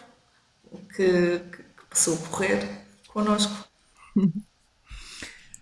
que, 0.96 1.38
que 1.38 1.86
passou 1.90 2.14
a 2.14 2.28
correr 2.28 2.68
connosco. 3.08 3.52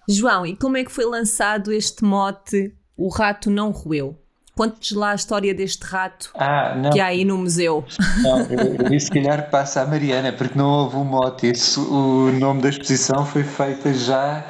João, 0.09 0.47
e 0.47 0.57
como 0.57 0.77
é 0.77 0.85
que 0.85 0.91
foi 0.91 1.05
lançado 1.05 1.73
este 1.73 2.05
mote 2.05 2.75
O 2.97 3.09
Rato 3.09 3.51
Não 3.51 3.71
Roeu? 3.71 4.21
Conte-nos 4.61 4.93
lá 4.93 5.13
a 5.13 5.15
história 5.15 5.55
deste 5.55 5.87
rato 5.87 6.33
ah, 6.35 6.91
que 6.93 7.01
há 7.01 7.07
aí 7.07 7.25
no 7.25 7.39
museu. 7.39 7.83
Não, 8.23 8.41
eu, 8.41 8.93
eu 8.93 9.01
se 9.01 9.11
calhar 9.11 9.49
passa 9.49 9.81
a 9.81 9.87
Mariana, 9.87 10.35
porque 10.35 10.59
não 10.59 10.69
houve 10.69 10.97
um 10.97 11.05
mote. 11.05 11.51
Isso, 11.51 11.81
o 11.91 12.31
nome 12.33 12.61
da 12.61 12.69
exposição 12.69 13.25
foi 13.25 13.43
feita 13.43 13.95
já 13.95 14.45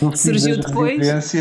no 0.00 0.16
Surgiu 0.16 0.56
das 0.56 0.64
depois. 0.64 1.34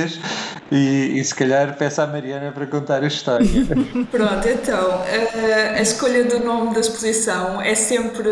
e, 0.70 1.18
e 1.18 1.24
se 1.24 1.34
calhar 1.34 1.78
peço 1.78 2.02
à 2.02 2.08
Mariana 2.08 2.52
para 2.52 2.68
contar 2.68 3.04
a 3.04 3.08
história. 3.08 3.48
Pronto, 4.12 4.50
então, 4.50 5.02
a, 5.02 5.78
a 5.78 5.82
escolha 5.82 6.26
do 6.26 6.44
nome 6.44 6.74
da 6.74 6.82
exposição 6.82 7.62
é 7.62 7.74
sempre 7.74 8.28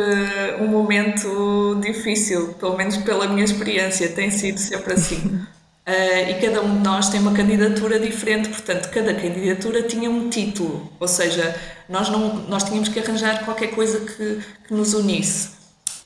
um 0.60 0.68
momento 0.68 1.80
difícil, 1.82 2.56
pelo 2.56 2.76
menos 2.76 2.98
pela 2.98 3.26
minha 3.26 3.46
experiência, 3.46 4.10
tem 4.10 4.30
sido 4.32 4.58
sempre 4.58 4.96
assim. 4.96 5.48
Uh, 5.88 6.32
e 6.32 6.34
cada 6.42 6.62
um 6.62 6.76
de 6.76 6.84
nós 6.84 7.08
tem 7.08 7.18
uma 7.22 7.34
candidatura 7.34 7.98
diferente, 7.98 8.50
portanto, 8.50 8.90
cada 8.90 9.14
candidatura 9.14 9.84
tinha 9.84 10.10
um 10.10 10.30
título, 10.30 10.92
ou 11.00 11.08
seja, 11.08 11.56
nós, 11.88 12.10
não, 12.10 12.36
nós 12.50 12.66
tínhamos 12.66 12.90
que 12.90 13.00
arranjar 13.00 13.46
qualquer 13.46 13.68
coisa 13.68 14.02
que, 14.02 14.42
que 14.68 14.74
nos 14.74 14.94
unisse. 14.94 15.56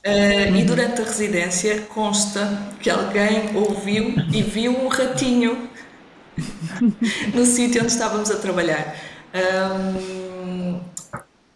Uh, 0.06 0.54
e 0.54 0.62
durante 0.62 1.00
a 1.00 1.04
residência 1.04 1.80
consta 1.82 2.70
que 2.80 2.88
alguém 2.88 3.56
ouviu 3.56 4.14
e 4.32 4.40
viu 4.40 4.70
um 4.70 4.86
ratinho 4.86 5.68
no 7.34 7.44
sítio 7.44 7.82
onde 7.82 7.90
estávamos 7.90 8.30
a 8.30 8.36
trabalhar. 8.36 8.96
Um, 9.34 10.80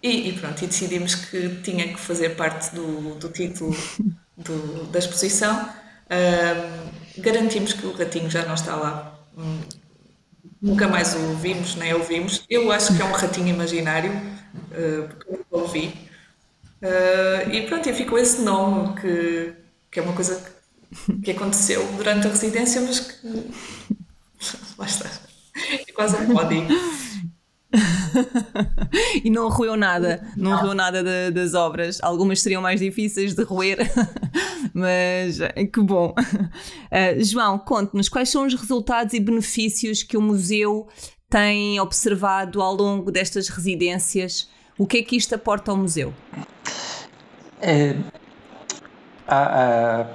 e, 0.02 0.30
e, 0.30 0.32
pronto, 0.32 0.64
e 0.64 0.66
decidimos 0.66 1.14
que 1.14 1.60
tinha 1.62 1.88
que 1.88 1.98
fazer 2.00 2.30
parte 2.30 2.74
do, 2.74 3.14
do 3.14 3.28
título 3.28 3.76
do, 4.36 4.84
da 4.86 4.98
exposição. 4.98 5.68
Um, 6.10 7.05
garantimos 7.18 7.72
que 7.72 7.86
o 7.86 7.92
ratinho 7.92 8.30
já 8.30 8.44
não 8.44 8.54
está 8.54 8.76
lá. 8.76 9.18
Hum, 9.36 9.60
nunca 10.60 10.88
mais 10.88 11.14
o 11.14 11.34
vimos, 11.34 11.74
nem 11.76 11.94
ouvimos. 11.94 12.44
Eu 12.48 12.70
acho 12.72 12.94
que 12.94 13.02
é 13.02 13.04
um 13.04 13.12
ratinho 13.12 13.48
imaginário, 13.48 14.12
uh, 14.12 15.08
porque 15.08 15.30
nunca 15.30 15.46
ouvi. 15.50 15.94
Uh, 16.82 17.50
e 17.50 17.66
pronto, 17.66 17.88
e 17.88 17.92
ficou 17.92 18.18
esse 18.18 18.42
nome, 18.42 19.00
que, 19.00 19.54
que 19.90 20.00
é 20.00 20.02
uma 20.02 20.12
coisa 20.12 20.42
que, 21.06 21.20
que 21.20 21.30
aconteceu 21.30 21.86
durante 21.96 22.26
a 22.26 22.30
residência, 22.30 22.80
mas 22.80 23.00
que. 23.00 23.26
Lá 24.78 24.86
está. 24.86 25.10
É 25.72 25.92
quase 25.92 26.16
um 26.16 26.34
pódio. 26.34 26.66
e 29.24 29.30
não 29.30 29.48
roeu 29.48 29.76
nada, 29.76 30.26
não, 30.36 30.52
não. 30.52 30.58
roeu 30.58 30.74
nada 30.74 31.02
de, 31.02 31.30
das 31.30 31.54
obras. 31.54 32.02
Algumas 32.02 32.40
seriam 32.40 32.62
mais 32.62 32.80
difíceis 32.80 33.34
de 33.34 33.42
roer, 33.42 33.78
mas 34.72 35.40
eh, 35.40 35.66
que 35.66 35.80
bom. 35.80 36.14
Uh, 36.16 37.22
João, 37.24 37.58
conte-nos 37.58 38.08
quais 38.08 38.28
são 38.28 38.46
os 38.46 38.54
resultados 38.54 39.14
e 39.14 39.20
benefícios 39.20 40.02
que 40.02 40.16
o 40.16 40.22
museu 40.22 40.88
tem 41.28 41.78
observado 41.80 42.62
ao 42.62 42.74
longo 42.74 43.10
destas 43.10 43.48
residências. 43.48 44.48
O 44.78 44.86
que 44.86 44.98
é 44.98 45.02
que 45.02 45.16
isto 45.16 45.34
aporta 45.34 45.70
ao 45.70 45.76
museu? 45.76 46.12
É, 47.60 47.96
há, 49.26 50.02
há 50.02 50.06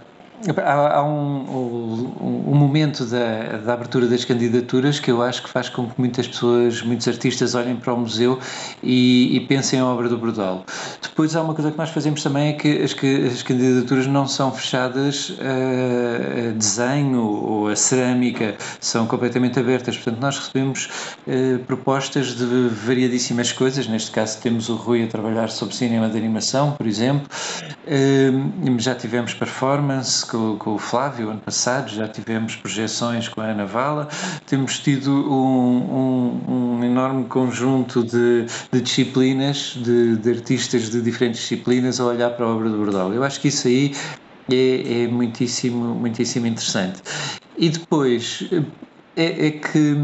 Há, 0.57 0.97
há 0.97 1.03
um, 1.03 1.11
um, 1.11 2.43
um, 2.47 2.55
momento 2.55 3.05
da, 3.05 3.57
da, 3.57 3.73
abertura 3.73 4.07
das 4.07 4.25
candidaturas 4.25 4.99
que 4.99 5.11
eu 5.11 5.21
acho 5.21 5.43
que 5.43 5.49
faz 5.49 5.69
com 5.69 5.87
que 5.87 5.99
muitas 5.99 6.27
pessoas, 6.27 6.81
muitos 6.81 7.07
artistas 7.07 7.53
olhem 7.53 7.75
para 7.75 7.93
o 7.93 7.97
museu 7.97 8.39
e, 8.81 9.35
e 9.35 9.39
pensem 9.41 9.79
a 9.79 9.85
obra 9.85 10.09
do 10.09 10.17
Brodal. 10.17 10.65
Depois 11.01 11.35
há 11.35 11.41
uma 11.41 11.53
coisa 11.53 11.71
que 11.71 11.77
nós 11.77 11.89
fazemos 11.91 12.23
também 12.23 12.49
é 12.49 12.53
que 12.53 12.81
as, 12.81 12.93
que 12.93 13.27
as 13.27 13.43
candidaturas 13.43 14.07
não 14.07 14.27
são 14.27 14.51
fechadas 14.51 15.37
a, 15.39 16.49
a, 16.49 16.51
desenho 16.53 17.21
ou 17.21 17.67
a 17.67 17.75
cerâmica, 17.75 18.55
são 18.79 19.05
completamente 19.05 19.59
abertas. 19.59 19.95
Portanto, 19.95 20.19
nós 20.19 20.39
recebemos 20.39 20.89
uh, 21.27 21.59
propostas 21.65 22.35
de 22.35 22.67
variadíssimas 22.69 23.51
coisas. 23.51 23.87
Neste 23.87 24.09
caso 24.09 24.39
temos 24.41 24.69
o 24.69 24.75
Rui 24.75 25.03
a 25.03 25.07
trabalhar 25.07 25.49
sobre 25.49 25.75
cinema 25.75 26.09
de 26.09 26.17
animação, 26.17 26.71
por 26.71 26.87
exemplo. 26.87 27.27
Uh, 27.85 28.79
já 28.79 28.95
tivemos 28.95 29.33
performance 29.33 30.25
com, 30.31 30.57
com, 30.57 30.75
o 30.75 30.77
Flávio 30.79 31.29
ano 31.29 31.41
passado, 31.41 31.89
já 31.91 32.07
tivemos 32.07 32.55
projeções 32.55 33.27
com 33.27 33.41
a 33.41 33.47
Ana 33.47 33.65
Vala, 33.65 34.07
temos 34.45 34.79
tido 34.79 35.11
um, 35.11 36.39
um, 36.47 36.77
um 36.77 36.83
enorme 36.83 37.25
conjunto 37.25 38.01
de, 38.01 38.45
de 38.71 38.81
disciplinas, 38.81 39.73
de, 39.75 40.15
de, 40.15 40.29
artistas 40.31 40.89
de 40.89 41.01
diferentes 41.01 41.41
disciplinas 41.41 41.99
a 41.99 42.05
olhar 42.05 42.29
para 42.31 42.45
a 42.45 42.49
obra 42.49 42.69
do 42.69 42.77
Bordal. 42.77 43.13
Eu 43.13 43.23
acho 43.23 43.41
que 43.41 43.49
isso 43.49 43.67
aí 43.67 43.93
é, 44.49 45.03
é 45.03 45.07
muitíssimo, 45.07 45.95
muitíssimo 45.95 46.47
interessante. 46.47 47.01
E 47.57 47.69
depois 47.69 48.47
é, 49.17 49.47
é 49.47 49.51
que 49.51 49.97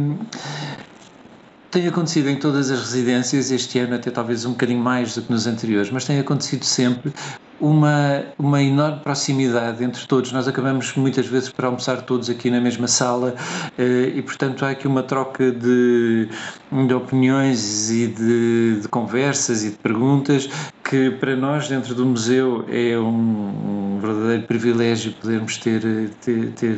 tem 1.72 1.88
acontecido 1.88 2.30
em 2.30 2.38
todas 2.38 2.72
as 2.72 2.80
residências, 2.80 3.52
este 3.52 3.80
ano 3.80 3.96
até 3.96 4.10
talvez 4.10 4.46
um 4.46 4.52
bocadinho 4.52 4.80
mais 4.80 5.16
do 5.16 5.22
que 5.22 5.32
nos 5.32 5.48
anteriores, 5.48 5.92
mas 5.92 6.06
tem 6.06 6.20
acontecido 6.20 6.64
sempre 6.64 7.14
uma, 7.60 8.24
uma 8.38 8.62
enorme 8.62 9.02
proximidade 9.02 9.84
entre 9.84 10.06
todos. 10.08 10.32
Nós 10.32 10.48
acabamos 10.48 10.94
muitas 10.96 11.26
vezes 11.28 11.50
por 11.50 11.66
almoçar 11.66 12.02
todos 12.04 12.30
aqui 12.30 12.50
na 12.50 12.62
mesma 12.62 12.88
sala 12.88 13.36
eh, 13.78 14.14
e, 14.16 14.22
portanto, 14.22 14.64
há 14.64 14.72
aqui 14.72 14.88
uma 14.88 15.04
troca 15.04 15.52
de, 15.52 16.30
de 16.72 16.94
opiniões 16.94 17.90
e 17.92 18.08
de, 18.08 18.82
de 18.82 18.88
conversas 18.88 19.64
e 19.64 19.72
de 19.72 19.78
perguntas 19.78 20.50
que 20.90 21.12
para 21.12 21.36
nós 21.36 21.68
dentro 21.68 21.94
do 21.94 22.06
museu 22.06 22.64
é 22.70 22.98
um, 22.98 23.98
um 23.98 24.00
verdadeiro 24.00 24.44
privilégio 24.44 25.12
podermos 25.14 25.58
ter, 25.58 25.82
ter, 26.22 26.52
ter, 26.52 26.78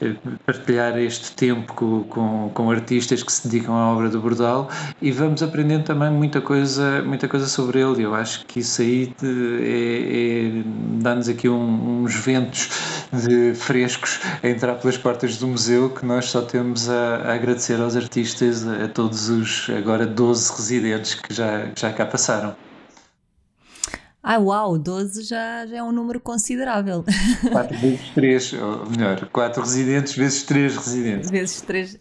eh, 0.00 0.14
partilhar 0.46 0.96
este 0.98 1.32
tempo 1.32 1.72
com, 1.74 2.04
com, 2.04 2.50
com, 2.54 2.70
artistas 2.70 3.22
que 3.22 3.32
se 3.32 3.48
dedicam 3.48 3.74
à 3.80 3.92
obra 3.92 4.08
do 4.08 4.20
Bordal 4.20 4.68
e 5.00 5.10
vamos 5.10 5.42
aprendendo 5.42 5.84
também 5.84 6.10
muita 6.10 6.40
coisa, 6.40 7.02
muita 7.02 7.26
coisa 7.26 7.46
sobre 7.46 7.80
ele. 7.80 8.02
Eu 8.02 8.14
acho 8.14 8.44
que 8.46 8.60
isso 8.60 8.82
aí 8.82 9.12
é, 9.22 10.58
é 10.58 10.62
dá-nos 11.00 11.28
aqui 11.28 11.48
um, 11.48 12.02
uns 12.02 12.14
ventos 12.14 12.70
de 13.12 13.54
frescos 13.54 14.20
a 14.42 14.48
entrar 14.48 14.74
pelas 14.74 14.96
portas 14.96 15.36
do 15.38 15.48
museu 15.48 15.90
que 15.90 16.04
nós 16.04 16.26
só 16.26 16.42
temos 16.42 16.88
a, 16.88 17.16
a 17.16 17.34
agradecer 17.34 17.80
aos 17.80 17.96
artistas, 17.96 18.66
a 18.66 18.88
todos 18.88 19.28
os 19.28 19.68
agora 19.70 20.06
12 20.06 20.52
residentes 20.52 21.14
que 21.14 21.32
já, 21.32 21.66
que 21.68 21.80
já 21.80 21.92
cá 21.92 22.06
passaram. 22.06 22.54
Ah, 24.22 24.38
uau, 24.38 24.78
12 24.78 25.22
já, 25.22 25.66
já 25.66 25.78
é 25.78 25.82
um 25.82 25.92
número 25.92 26.20
considerável. 26.20 27.04
4 27.50 27.78
vezes 27.78 28.10
3, 28.14 28.52
ou 28.52 28.90
melhor, 28.90 29.28
4 29.32 29.62
residentes 29.62 30.14
vezes 30.14 30.42
3 30.42 30.76
residentes. 30.76 31.30
Vezes 31.30 31.60
3. 31.62 31.98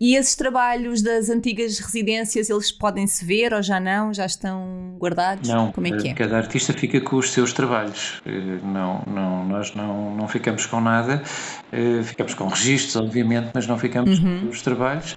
E 0.00 0.16
esses 0.16 0.34
trabalhos 0.34 1.02
das 1.02 1.30
antigas 1.30 1.78
residências, 1.78 2.50
eles 2.50 2.72
podem 2.72 3.06
se 3.06 3.24
ver 3.24 3.54
ou 3.54 3.62
já 3.62 3.78
não? 3.78 4.12
Já 4.12 4.26
estão 4.26 4.96
guardados? 4.98 5.48
Não, 5.48 5.70
Como 5.70 5.86
é 5.86 5.92
que 5.92 6.08
é? 6.08 6.14
cada 6.14 6.36
artista 6.36 6.72
fica 6.72 7.00
com 7.00 7.16
os 7.16 7.32
seus 7.32 7.52
trabalhos. 7.52 8.20
Eh, 8.26 8.58
não, 8.64 9.04
não, 9.06 9.46
nós 9.46 9.72
não, 9.74 10.16
não 10.16 10.26
ficamos 10.26 10.66
com 10.66 10.80
nada. 10.80 11.22
Eh, 11.70 12.02
ficamos 12.02 12.34
com 12.34 12.48
registros, 12.48 12.96
obviamente, 12.96 13.50
mas 13.54 13.68
não 13.68 13.78
ficamos 13.78 14.18
uhum. 14.18 14.40
com 14.40 14.48
os 14.48 14.62
trabalhos. 14.62 15.14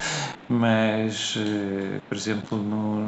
Mas, 0.47 1.35
eh, 1.37 1.99
por 2.07 2.15
exemplo, 2.15 2.57
no, 2.59 2.99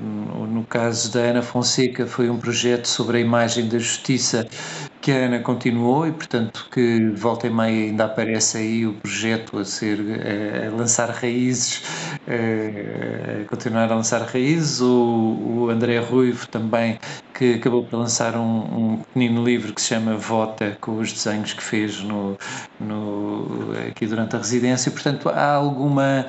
no, 0.00 0.46
no 0.46 0.64
caso 0.64 1.12
da 1.12 1.20
Ana 1.20 1.42
Fonseca, 1.42 2.06
foi 2.06 2.30
um 2.30 2.38
projeto 2.38 2.86
sobre 2.86 3.18
a 3.18 3.20
imagem 3.20 3.68
da 3.68 3.78
justiça 3.78 4.48
que 5.02 5.12
a 5.12 5.26
Ana 5.26 5.40
continuou 5.40 6.06
e, 6.06 6.12
portanto, 6.12 6.66
que 6.72 7.10
volta 7.10 7.46
e 7.46 7.50
meia 7.50 7.88
ainda 7.90 8.06
aparece 8.06 8.56
aí 8.56 8.86
o 8.86 8.94
projeto 8.94 9.58
a 9.58 9.64
ser 9.64 9.98
a 10.00 10.64
lançar 10.94 11.10
raízes, 11.10 11.82
a 12.28 13.44
continuar 13.48 13.90
a 13.90 13.96
lançar 13.96 14.22
raízes. 14.22 14.80
O, 14.80 15.66
o 15.66 15.70
André 15.70 15.98
Ruivo 15.98 16.46
também, 16.46 16.98
que 17.36 17.54
acabou 17.54 17.84
por 17.84 17.96
lançar 17.98 18.36
um, 18.36 18.92
um 18.92 18.96
pequenino 18.98 19.44
livro 19.44 19.72
que 19.72 19.80
se 19.80 19.88
chama 19.88 20.16
Vota, 20.16 20.76
com 20.80 20.98
os 20.98 21.12
desenhos 21.12 21.52
que 21.52 21.62
fez 21.62 22.00
no, 22.00 22.38
no, 22.78 23.72
aqui 23.88 24.06
durante 24.06 24.36
a 24.36 24.38
residência. 24.38 24.90
Portanto, 24.92 25.28
há 25.28 25.54
alguma. 25.54 26.26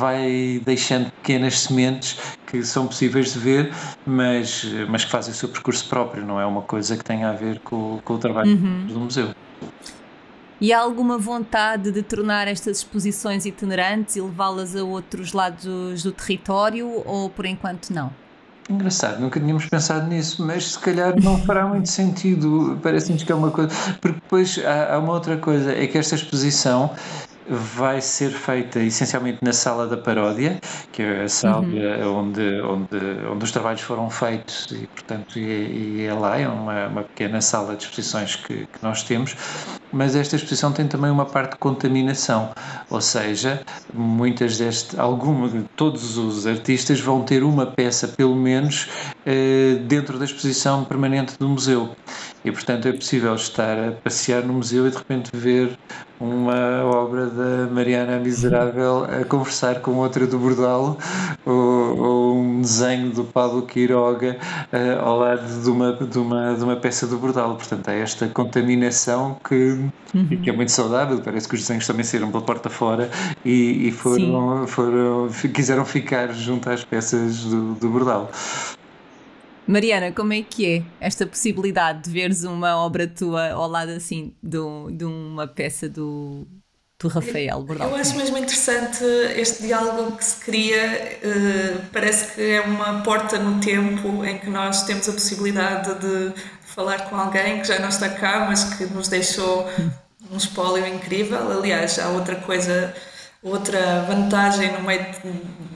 vai 0.00 0.60
deixando 0.64 1.10
pequenas 1.12 1.60
sementes 1.60 2.18
que 2.46 2.62
são 2.64 2.86
possíveis 2.86 3.34
de 3.34 3.38
ver, 3.38 3.72
mas, 4.04 4.64
mas 4.88 5.04
que 5.04 5.10
fazem 5.10 5.32
o 5.32 5.36
seu 5.36 5.48
percurso 5.48 5.86
próprio, 5.88 6.24
não 6.24 6.40
é 6.40 6.46
uma 6.46 6.62
coisa 6.62 6.96
que 6.96 7.04
tenha 7.04 7.28
a 7.28 7.32
ver 7.32 7.60
com, 7.60 8.00
com 8.02 8.14
o 8.14 8.18
trabalho 8.18 8.50
uhum. 8.50 8.86
do 8.88 9.00
museu. 9.00 9.34
E 10.60 10.72
há 10.72 10.80
alguma 10.80 11.16
vontade 11.16 11.92
de 11.92 12.02
tornar 12.02 12.48
estas 12.48 12.78
exposições 12.78 13.46
itinerantes 13.46 14.16
e 14.16 14.20
levá-las 14.20 14.74
a 14.74 14.82
outros 14.82 15.32
lados 15.32 16.02
do 16.02 16.10
território 16.10 17.02
ou 17.06 17.30
por 17.30 17.46
enquanto 17.46 17.90
não? 17.90 18.10
Engraçado, 18.68 19.18
nunca 19.18 19.40
tínhamos 19.40 19.64
pensado 19.64 20.06
nisso, 20.08 20.44
mas 20.44 20.72
se 20.72 20.78
calhar 20.78 21.14
não 21.22 21.38
fará 21.44 21.66
muito 21.66 21.88
sentido. 21.88 22.78
Parece-nos 22.82 23.22
que 23.22 23.32
é 23.32 23.34
uma 23.34 23.50
coisa. 23.50 23.70
Porque 23.98 24.20
depois 24.20 24.60
há, 24.62 24.94
há, 24.94 24.98
uma 24.98 25.14
outra 25.14 25.38
coisa, 25.38 25.72
é 25.72 25.86
que 25.86 25.96
esta 25.96 26.16
exposição 26.16 26.90
vai 27.48 28.00
ser 28.00 28.30
feita 28.30 28.80
essencialmente 28.80 29.38
na 29.42 29.52
Sala 29.52 29.86
da 29.86 29.96
Paródia, 29.96 30.58
que 30.92 31.02
é 31.02 31.24
a 31.24 31.28
sala 31.28 31.66
uhum. 31.66 32.18
onde, 32.18 32.60
onde, 32.60 32.96
onde 33.30 33.44
os 33.44 33.50
trabalhos 33.50 33.80
foram 33.80 34.10
feitos 34.10 34.66
e, 34.70 34.86
portanto, 34.86 35.38
e, 35.38 36.00
e 36.00 36.04
é 36.04 36.12
lá, 36.12 36.38
é 36.38 36.48
uma, 36.48 36.86
uma 36.88 37.02
pequena 37.02 37.40
sala 37.40 37.74
de 37.74 37.84
exposições 37.84 38.36
que, 38.36 38.66
que 38.66 38.82
nós 38.82 39.02
temos, 39.02 39.36
mas 39.92 40.14
esta 40.14 40.36
exposição 40.36 40.72
tem 40.72 40.86
também 40.86 41.10
uma 41.10 41.24
parte 41.24 41.52
de 41.52 41.58
contaminação, 41.58 42.50
ou 42.90 43.00
seja, 43.00 43.62
muitas 43.92 44.58
deste, 44.58 44.98
alguma, 45.00 45.50
todos 45.76 46.18
os 46.18 46.46
artistas 46.46 47.00
vão 47.00 47.22
ter 47.22 47.42
uma 47.42 47.66
peça, 47.66 48.08
pelo 48.08 48.36
menos, 48.36 48.88
eh, 49.24 49.76
dentro 49.86 50.18
da 50.18 50.24
exposição 50.24 50.84
permanente 50.84 51.38
do 51.38 51.48
museu. 51.48 51.96
E, 52.48 52.52
portanto, 52.52 52.88
é 52.88 52.92
possível 52.92 53.34
estar 53.34 53.78
a 53.78 53.92
passear 53.92 54.42
no 54.42 54.54
museu 54.54 54.86
e 54.86 54.90
de 54.90 54.96
repente 54.96 55.30
ver 55.34 55.78
uma 56.18 56.82
obra 56.82 57.26
da 57.26 57.66
Mariana 57.70 58.18
Miserável 58.18 59.04
a 59.04 59.22
conversar 59.26 59.80
com 59.80 59.96
outra 59.96 60.26
do 60.26 60.38
Bordalo 60.38 60.96
ou, 61.44 61.98
ou 61.98 62.38
um 62.38 62.62
desenho 62.62 63.10
do 63.10 63.22
Pablo 63.22 63.66
Quiroga 63.66 64.38
uh, 64.72 65.04
ao 65.04 65.18
lado 65.18 65.62
de 65.62 65.68
uma, 65.68 65.92
de, 65.92 66.18
uma, 66.18 66.54
de 66.54 66.64
uma 66.64 66.76
peça 66.76 67.06
do 67.06 67.18
Bordalo. 67.18 67.56
Portanto, 67.56 67.86
há 67.88 67.92
esta 67.92 68.26
contaminação 68.28 69.36
que, 69.46 69.78
uhum. 70.14 70.40
que 70.42 70.48
é 70.48 70.52
muito 70.52 70.72
saudável. 70.72 71.20
Parece 71.22 71.46
que 71.46 71.54
os 71.54 71.60
desenhos 71.60 71.86
também 71.86 72.02
saíram 72.02 72.30
pela 72.30 72.42
porta 72.42 72.70
fora 72.70 73.10
e, 73.44 73.88
e 73.88 73.92
foram, 73.92 74.66
foram, 74.66 75.28
quiseram 75.52 75.84
ficar 75.84 76.32
junto 76.32 76.70
às 76.70 76.82
peças 76.82 77.44
do, 77.44 77.74
do 77.74 77.90
Bordalo. 77.90 78.30
Mariana, 79.68 80.10
como 80.12 80.32
é 80.32 80.42
que 80.42 80.66
é 80.66 80.82
esta 80.98 81.26
possibilidade 81.26 82.04
de 82.04 82.10
veres 82.10 82.42
uma 82.42 82.78
obra 82.78 83.06
tua 83.06 83.50
ao 83.50 83.68
lado 83.68 83.90
assim 83.90 84.34
de, 84.42 84.58
de 84.92 85.04
uma 85.04 85.46
peça 85.46 85.86
do, 85.86 86.48
do 86.98 87.06
Rafael 87.06 87.62
Bordal? 87.62 87.90
Eu 87.90 87.96
acho 87.96 88.16
mesmo 88.16 88.38
interessante 88.38 89.04
este 89.36 89.64
diálogo 89.64 90.16
que 90.16 90.24
se 90.24 90.36
cria. 90.42 91.18
Uh, 91.22 91.82
parece 91.92 92.34
que 92.34 92.40
é 92.40 92.62
uma 92.62 93.02
porta 93.02 93.38
no 93.38 93.60
tempo 93.60 94.24
em 94.24 94.38
que 94.38 94.48
nós 94.48 94.84
temos 94.84 95.06
a 95.06 95.12
possibilidade 95.12 95.94
de 96.00 96.32
falar 96.64 97.10
com 97.10 97.16
alguém 97.16 97.60
que 97.60 97.68
já 97.68 97.78
não 97.78 97.90
está 97.90 98.08
cá, 98.08 98.46
mas 98.48 98.64
que 98.72 98.86
nos 98.86 99.08
deixou 99.08 99.68
um 100.30 100.36
espólio 100.38 100.86
incrível. 100.86 101.52
Aliás, 101.52 101.98
há 101.98 102.08
outra 102.08 102.36
coisa 102.36 102.94
Outra 103.42 104.02
vantagem 104.02 104.72
no 104.72 104.82
meio 104.82 105.06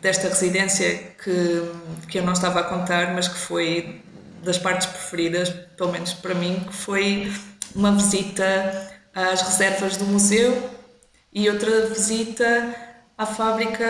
desta 0.01 0.29
residência 0.29 0.99
que, 1.23 1.71
que 2.09 2.19
eu 2.19 2.25
não 2.25 2.33
estava 2.33 2.61
a 2.61 2.65
contar, 2.65 3.15
mas 3.15 3.29
que 3.29 3.39
foi 3.39 4.03
das 4.43 4.59
partes 4.59 4.89
preferidas, 4.89 5.51
pelo 5.77 5.93
menos 5.93 6.13
para 6.13 6.35
mim, 6.35 6.65
que 6.67 6.75
foi 6.75 7.33
uma 7.75 7.93
visita 7.93 8.91
às 9.15 9.43
reservas 9.43 9.97
do 9.97 10.05
museu 10.07 10.71
e 11.33 11.49
outra 11.49 11.87
visita 11.87 12.75
à 13.17 13.25
fábrica, 13.25 13.87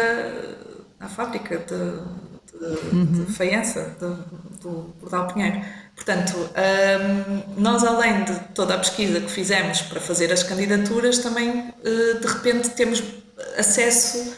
à 1.01 1.09
fábrica 1.09 1.59
de, 1.59 2.59
de, 2.59 2.95
uhum. 2.95 3.25
de 3.25 3.33
faiança 3.33 3.97
do, 3.99 4.15
do 4.61 4.95
Bordal 5.01 5.29
Pinheiro. 5.29 5.63
Portanto, 5.97 6.37
um, 6.37 7.61
nós 7.61 7.85
além 7.85 8.25
de 8.25 8.35
toda 8.55 8.75
a 8.75 8.79
pesquisa 8.79 9.21
que 9.21 9.31
fizemos 9.31 9.83
para 9.83 10.01
fazer 10.01 10.33
as 10.33 10.43
candidaturas, 10.43 11.19
também 11.19 11.51
uh, 11.51 12.21
de 12.21 12.27
repente 12.27 12.71
temos 12.71 13.03
acesso 13.57 14.35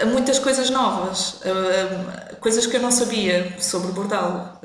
a 0.00 0.06
muitas 0.06 0.38
coisas 0.38 0.70
novas, 0.70 1.40
a, 1.44 2.32
a 2.32 2.36
coisas 2.36 2.66
que 2.66 2.76
eu 2.76 2.80
não 2.80 2.90
sabia 2.90 3.56
sobre 3.58 3.90
o 3.90 3.92
bordal. 3.92 4.60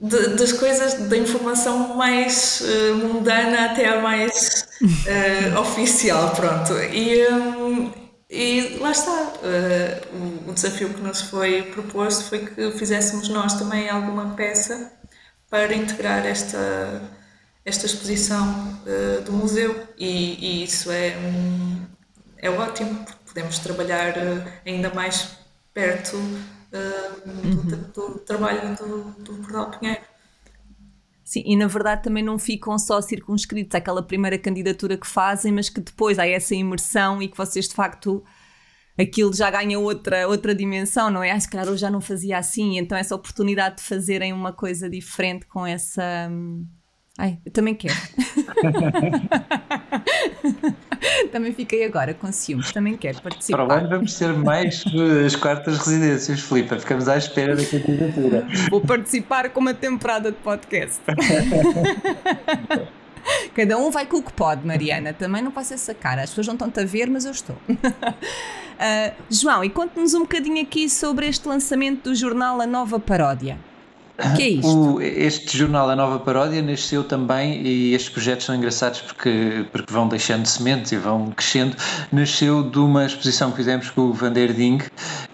De, 0.00 0.34
das 0.36 0.52
coisas, 0.52 0.94
da 1.08 1.16
informação 1.16 1.96
mais 1.96 2.60
uh, 2.60 2.94
mundana 2.96 3.66
até 3.66 3.88
a 3.88 4.02
mais 4.02 4.66
uh, 4.82 5.58
oficial, 5.60 6.30
pronto. 6.34 6.74
E, 6.92 7.26
um, 7.28 7.90
e 8.28 8.76
lá 8.80 8.90
está. 8.90 9.32
Uh, 9.40 10.46
o, 10.46 10.50
o, 10.50 10.52
desafio 10.52 10.92
que 10.92 11.00
nos 11.00 11.22
foi 11.22 11.62
proposto 11.62 12.24
foi 12.24 12.40
que 12.40 12.72
fizéssemos 12.72 13.28
nós 13.28 13.54
também 13.54 13.88
alguma 13.88 14.34
peça 14.34 14.92
para 15.48 15.72
integrar 15.72 16.26
esta 16.26 17.00
esta 17.64 17.86
exposição 17.86 18.78
uh, 18.82 19.22
do 19.22 19.32
museu 19.32 19.86
e, 19.96 20.60
e, 20.60 20.64
isso 20.64 20.90
é, 20.90 21.16
um, 21.16 21.86
é 22.36 22.50
ótimo 22.50 23.04
porque 23.04 23.20
podemos 23.26 23.58
trabalhar 23.58 24.14
uh, 24.18 24.52
ainda 24.66 24.92
mais 24.92 25.38
perto 25.72 26.16
uh, 26.16 27.28
do, 27.28 27.48
uhum. 27.48 27.90
do, 27.94 28.18
trabalho 28.20 28.76
do, 28.76 29.02
do 29.22 29.34
Portal 29.36 29.70
Pinheiro. 29.70 30.02
Sim, 31.24 31.42
e 31.46 31.56
na 31.56 31.66
verdade 31.66 32.02
também 32.02 32.22
não 32.22 32.38
ficam 32.38 32.78
só 32.78 33.00
circunscritos 33.00 33.74
àquela 33.74 34.02
primeira 34.02 34.38
candidatura 34.38 34.98
que 34.98 35.06
fazem, 35.06 35.50
mas 35.50 35.70
que 35.70 35.80
depois 35.80 36.18
há 36.18 36.26
essa 36.26 36.54
imersão 36.54 37.22
e 37.22 37.28
que 37.28 37.36
vocês 37.36 37.66
de 37.66 37.74
facto 37.74 38.22
aquilo 38.98 39.32
já 39.32 39.50
ganha 39.50 39.78
outra, 39.78 40.28
outra 40.28 40.54
dimensão, 40.54 41.10
não 41.10 41.22
é? 41.22 41.30
Ah, 41.30 41.40
se 41.40 41.48
calhar 41.48 41.66
eu 41.66 41.76
já 41.78 41.90
não 41.90 42.00
fazia 42.00 42.38
assim, 42.38 42.78
então 42.78 42.96
essa 42.96 43.14
oportunidade 43.14 43.76
de 43.76 43.82
fazerem 43.82 44.34
uma 44.34 44.52
coisa 44.52 44.88
diferente 44.88 45.46
com 45.46 45.66
essa. 45.66 46.30
Ai, 47.16 47.38
eu 47.46 47.52
também 47.52 47.76
quero. 47.76 47.94
também 51.30 51.52
fiquei 51.52 51.84
agora 51.84 52.12
com 52.12 52.32
ciúmes, 52.32 52.72
também 52.72 52.96
quero 52.96 53.22
participar. 53.22 53.66
Para 53.66 53.86
vamos 53.86 54.18
ter 54.18 54.32
mais 54.32 54.82
eh, 54.86 55.26
as 55.26 55.36
quartas 55.36 55.78
residências, 55.78 56.40
Filipe. 56.40 56.76
Ficamos 56.80 57.08
à 57.08 57.16
espera 57.16 57.54
da 57.54 57.64
candidatura. 57.64 58.48
Vou 58.68 58.80
participar 58.80 59.50
com 59.50 59.60
uma 59.60 59.74
temporada 59.74 60.32
de 60.32 60.38
podcast. 60.38 61.00
Cada 63.54 63.78
um 63.78 63.92
vai 63.92 64.06
com 64.06 64.16
o 64.16 64.22
que 64.22 64.32
pode, 64.32 64.66
Mariana. 64.66 65.12
Também 65.12 65.40
não 65.40 65.52
passa 65.52 65.74
essa 65.74 65.94
cara. 65.94 66.22
As 66.22 66.30
pessoas 66.30 66.48
não 66.48 66.54
estão-te 66.54 66.80
a 66.80 66.84
ver, 66.84 67.08
mas 67.08 67.24
eu 67.24 67.30
estou. 67.30 67.54
Uh, 67.68 69.14
João, 69.30 69.62
e 69.62 69.70
conte-nos 69.70 70.14
um 70.14 70.22
bocadinho 70.22 70.60
aqui 70.60 70.88
sobre 70.88 71.28
este 71.28 71.46
lançamento 71.48 72.10
do 72.10 72.14
jornal 72.14 72.60
A 72.60 72.66
Nova 72.66 72.98
Paródia. 72.98 73.56
Que 74.36 74.42
é 74.42 74.48
isto? 74.48 74.68
O, 74.68 75.00
este 75.00 75.58
jornal, 75.58 75.90
A 75.90 75.96
Nova 75.96 76.20
Paródia, 76.20 76.62
nasceu 76.62 77.02
também, 77.02 77.60
e 77.66 77.94
estes 77.94 78.12
projetos 78.12 78.46
são 78.46 78.54
engraçados 78.54 79.00
porque, 79.00 79.66
porque 79.72 79.92
vão 79.92 80.06
deixando 80.06 80.46
sementes 80.46 80.92
e 80.92 80.96
vão 80.96 81.32
crescendo, 81.32 81.76
nasceu 82.12 82.62
de 82.62 82.78
uma 82.78 83.06
exposição 83.06 83.50
que 83.50 83.56
fizemos 83.56 83.90
com 83.90 84.02
o 84.02 84.12
Van 84.12 84.32
der 84.32 84.52
Ding, 84.52 84.78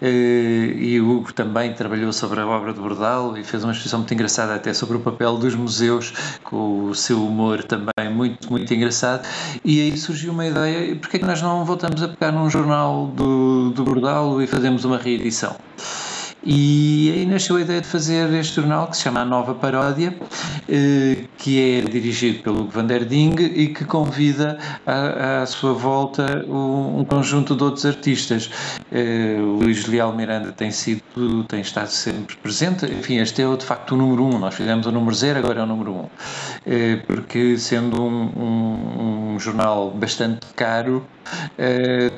eh, 0.01 0.75
e 0.79 0.99
o 0.99 1.11
Hugo 1.11 1.33
também 1.33 1.75
trabalhou 1.75 2.11
sobre 2.11 2.41
a 2.41 2.47
obra 2.47 2.73
de 2.73 2.81
Bordal 2.81 3.37
e 3.37 3.45
fez 3.45 3.63
uma 3.63 3.73
exposição 3.73 3.99
muito 3.99 4.15
engraçada 4.15 4.55
até 4.55 4.73
sobre 4.73 4.97
o 4.97 5.01
papel 5.01 5.37
dos 5.37 5.55
museus, 5.55 6.15
com 6.43 6.85
o 6.85 6.95
seu 6.95 7.23
humor 7.23 7.63
também 7.63 7.91
muito, 8.11 8.51
muito 8.51 8.73
engraçado, 8.73 9.29
e 9.63 9.83
aí 9.83 9.97
surgiu 9.99 10.33
uma 10.33 10.47
ideia, 10.47 10.97
porque 10.97 11.19
é 11.19 11.21
que 11.21 11.27
nós 11.27 11.43
não 11.43 11.67
voltamos 11.67 12.03
a 12.03 12.09
pegar 12.09 12.33
num 12.33 12.49
jornal 12.49 13.09
do, 13.09 13.71
do 13.71 13.85
Bordal 13.85 14.41
e 14.41 14.47
fazemos 14.47 14.87
uma 14.87 14.97
reedição? 14.97 15.55
E 16.43 17.13
aí 17.15 17.27
nasceu 17.27 17.57
a 17.57 17.61
ideia 17.61 17.83
de 17.83 17.87
fazer 17.87 18.33
este 18.33 18.57
jornal 18.57 18.89
que 18.89 18.97
se 18.97 19.03
chama 19.03 19.21
A 19.21 19.25
Nova 19.27 19.55
Paródia, 19.55 20.15
eh, 20.67 21.25
que 21.37 21.61
é 21.61 21.81
dirigido 21.83 22.43
pelo 22.43 22.67
Van 22.67 22.87
der 22.87 23.05
Ding 23.05 23.35
e 23.39 23.69
que 23.69 23.85
convida 23.85 24.59
à, 24.87 25.45
sua 25.45 25.75
volta 25.75 26.43
um 26.49 27.05
conjunto 27.05 27.55
de 27.55 27.63
outros 27.63 27.85
artistas. 27.85 28.51
Eh, 28.91 29.37
o 29.39 29.63
Luís 29.63 29.85
Leal 29.87 30.15
Miranda 30.15 30.51
tem 30.51 30.71
sido, 30.71 31.45
tem 31.47 31.61
estado 31.61 31.89
sempre 31.89 32.35
presente, 32.37 32.87
enfim, 32.87 33.19
este 33.19 33.43
é 33.43 33.57
de 33.57 33.65
facto 33.65 33.93
o 33.93 33.97
número 33.99 34.25
um, 34.25 34.39
nós 34.39 34.55
fizemos 34.55 34.87
o 34.87 34.93
número 34.93 35.15
zero, 35.15 35.41
agora 35.41 35.61
é 35.61 35.63
o 35.63 35.67
número 35.67 35.93
um, 35.93 36.05
eh, 36.65 37.03
porque 37.07 37.59
sendo 37.59 38.03
um, 38.03 38.31
um, 38.35 39.35
um 39.35 39.39
jornal 39.39 39.91
bastante 39.91 40.47
caro, 40.57 41.05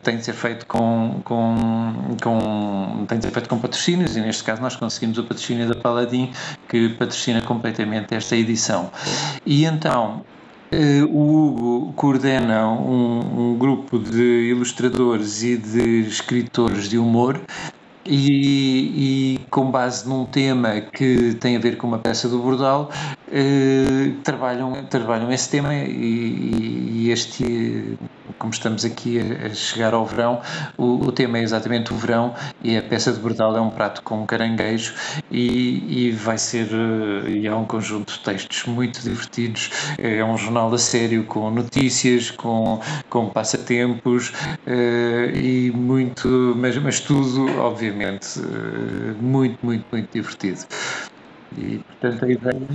tem 0.03 0.17
de 0.17 0.25
ser 0.25 0.33
feito 0.33 0.65
com, 0.67 1.21
com, 1.25 2.17
com, 2.23 3.05
tem 3.07 3.19
de 3.19 3.25
ser 3.27 3.31
feito 3.31 3.49
com 3.49 3.59
patrocínios 3.59 4.12
e 4.17 4.21
neste 4.21 4.45
caso 4.45 4.61
nós 4.63 4.77
conseguimos 4.77 5.19
o 5.19 5.25
patrocínio 5.25 5.69
da 5.69 5.75
Paladin, 5.75 6.33
que 6.69 6.91
patrocina 6.91 7.41
completamente 7.43 8.15
esta 8.15 8.37
edição. 8.37 8.91
E 9.45 9.65
então, 9.65 10.25
Uh, 10.73 11.05
o 11.15 11.49
Hugo 11.49 11.93
coordena 11.93 12.67
um, 12.67 13.51
um, 13.51 13.59
grupo 13.59 13.99
de 13.99 14.49
ilustradores 14.49 15.43
e 15.43 15.59
de 15.59 16.01
escritores 16.09 16.89
de 16.89 16.97
humor 16.97 17.39
e, 18.07 19.37
e, 19.37 19.41
com 19.51 19.71
base 19.71 20.09
num 20.09 20.25
tema 20.25 20.81
que 20.81 21.35
tem 21.35 21.57
a 21.57 21.59
ver 21.59 21.77
com 21.77 21.87
uma 21.87 21.99
peça 21.99 22.29
do 22.29 22.39
Bordal, 22.39 22.91
eh, 23.31 24.13
trabalham, 24.25 24.85
trabalham 24.87 25.31
esse 25.31 25.51
tema 25.51 25.75
e, 25.75 27.05
e, 27.05 27.11
este, 27.11 27.97
como 28.39 28.53
estamos 28.53 28.85
aqui 28.85 29.19
a, 29.19 29.55
chegar 29.55 29.95
ao 29.95 30.05
verão, 30.07 30.41
o, 30.77 31.07
o, 31.07 31.13
tema 31.13 31.39
é 31.39 31.43
exatamente 31.43 31.93
o 31.93 31.97
verão 31.97 32.35
e 32.63 32.77
a 32.77 32.83
peça 32.83 33.13
de 33.13 33.21
Bordal 33.21 33.57
é 33.57 33.61
um 33.61 33.71
prato 33.71 34.03
com 34.03 34.27
caranguejo 34.27 34.95
e, 35.31 36.09
e 36.09 36.11
vai 36.13 36.39
ser, 36.39 36.69
eh, 36.73 37.31
e 37.31 37.47
é 37.47 37.55
um 37.55 37.65
conjunto 37.65 38.15
de 38.15 38.21
textos 38.21 38.65
muito 38.65 39.01
divertidos, 39.03 39.71
é 39.99 40.25
um 40.25 40.37
jornal 40.37 40.73
a 40.73 40.79
sério 40.79 41.25
com 41.25 41.51
notícias, 41.51 42.31
com, 42.31 42.81
com 43.09 43.29
passatempos 43.29 44.33
eh, 44.67 45.33
e 45.35 45.71
muito, 45.75 46.55
mas, 46.57 46.77
mas 46.79 47.01
tudo, 47.01 47.47
obviamente 47.59 47.93
obviamente, 47.93 48.41
eh, 48.41 49.15
muito, 49.21 49.59
muito, 49.65 49.85
muito 49.91 50.13
divertido. 50.13 50.61
E, 51.57 51.79
portanto, 51.79 52.25
a 52.25 52.31
ideia 52.31 52.69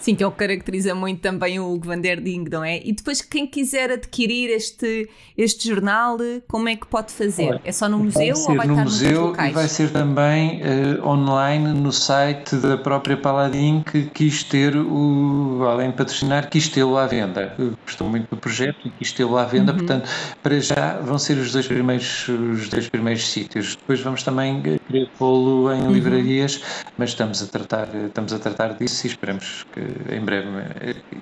Sim, 0.00 0.14
que 0.14 0.24
é 0.24 0.26
o 0.26 0.30
que 0.30 0.38
caracteriza 0.38 0.94
muito 0.94 1.20
também 1.20 1.60
o 1.60 1.70
Hugo 1.70 1.86
van 1.86 2.00
der 2.00 2.20
Ding, 2.20 2.46
não 2.50 2.64
é? 2.64 2.80
E 2.82 2.90
depois, 2.92 3.20
quem 3.20 3.46
quiser 3.46 3.90
adquirir 3.90 4.48
este, 4.48 5.08
este 5.36 5.68
jornal, 5.68 6.16
como 6.48 6.70
é 6.70 6.74
que 6.76 6.86
pode 6.86 7.12
fazer? 7.12 7.48
Olha, 7.48 7.60
é 7.64 7.70
só 7.70 7.86
no 7.86 7.98
museu 7.98 8.34
ou 8.34 8.56
vai 8.56 8.66
no 8.66 8.72
estar 8.72 8.84
museu 8.84 9.26
locais? 9.26 9.50
E 9.50 9.54
vai 9.54 9.68
ser 9.68 9.90
também 9.90 10.62
uh, 10.62 11.06
online 11.06 11.74
no 11.74 11.92
site 11.92 12.56
da 12.56 12.78
própria 12.78 13.14
Paladin 13.16 13.82
que 13.82 14.04
quis 14.06 14.42
ter 14.42 14.74
o, 14.74 15.66
além 15.68 15.90
de 15.90 15.96
patrocinar, 15.96 16.48
quis 16.48 16.68
tê-lo 16.68 16.96
à 16.96 17.06
venda. 17.06 17.54
Gostou 17.84 18.08
muito 18.08 18.26
do 18.30 18.38
projeto 18.38 18.78
e 18.86 18.90
quis 18.90 19.12
tê-lo 19.12 19.36
à 19.36 19.44
venda, 19.44 19.72
uhum. 19.72 19.78
portanto, 19.78 20.08
para 20.42 20.58
já 20.60 20.98
vão 21.00 21.18
ser 21.18 21.36
os 21.36 21.52
dois 21.52 21.66
primeiros, 21.66 22.26
os 22.26 22.70
dois 22.70 22.88
primeiros 22.88 23.30
sítios. 23.30 23.76
Depois 23.76 24.00
vamos 24.00 24.22
também 24.22 24.62
querer 24.62 25.10
pô-lo 25.18 25.70
em 25.72 25.82
uhum. 25.82 25.92
livrarias, 25.92 26.62
mas 26.96 27.10
estamos 27.10 27.42
a 27.42 27.46
tratar, 27.46 27.88
estamos 28.06 28.32
a 28.32 28.38
tratar 28.38 28.74
disso 28.78 29.06
e 29.06 29.10
esperamos 29.10 29.66
que 29.74 29.89
em 30.10 30.24
breve 30.24 30.48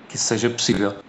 que 0.08 0.16
isso 0.16 0.24
seja 0.24 0.50
possível. 0.50 1.02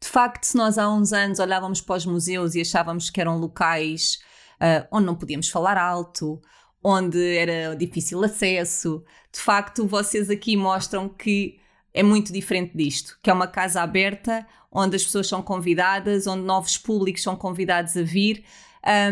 De 0.00 0.08
facto, 0.08 0.44
se 0.44 0.56
nós 0.56 0.78
há 0.78 0.90
uns 0.90 1.12
anos 1.12 1.38
olhávamos 1.38 1.80
para 1.80 1.96
os 1.96 2.06
museus 2.06 2.54
e 2.54 2.60
achávamos 2.60 3.10
que 3.10 3.20
eram 3.20 3.38
locais 3.38 4.18
uh, 4.60 4.86
onde 4.90 5.06
não 5.06 5.14
podíamos 5.14 5.48
falar 5.48 5.76
alto, 5.76 6.40
onde 6.82 7.36
era 7.36 7.74
difícil 7.74 8.22
acesso, 8.22 9.04
de 9.32 9.40
facto, 9.40 9.86
vocês 9.86 10.30
aqui 10.30 10.56
mostram 10.56 11.08
que 11.08 11.58
é 11.92 12.02
muito 12.02 12.32
diferente 12.32 12.76
disto, 12.76 13.18
que 13.22 13.30
é 13.30 13.32
uma 13.32 13.46
casa 13.46 13.82
aberta 13.82 14.46
onde 14.70 14.96
as 14.96 15.04
pessoas 15.04 15.26
são 15.26 15.42
convidadas, 15.42 16.26
onde 16.26 16.42
novos 16.42 16.76
públicos 16.76 17.22
são 17.22 17.34
convidados 17.34 17.96
a 17.96 18.02
vir. 18.02 18.44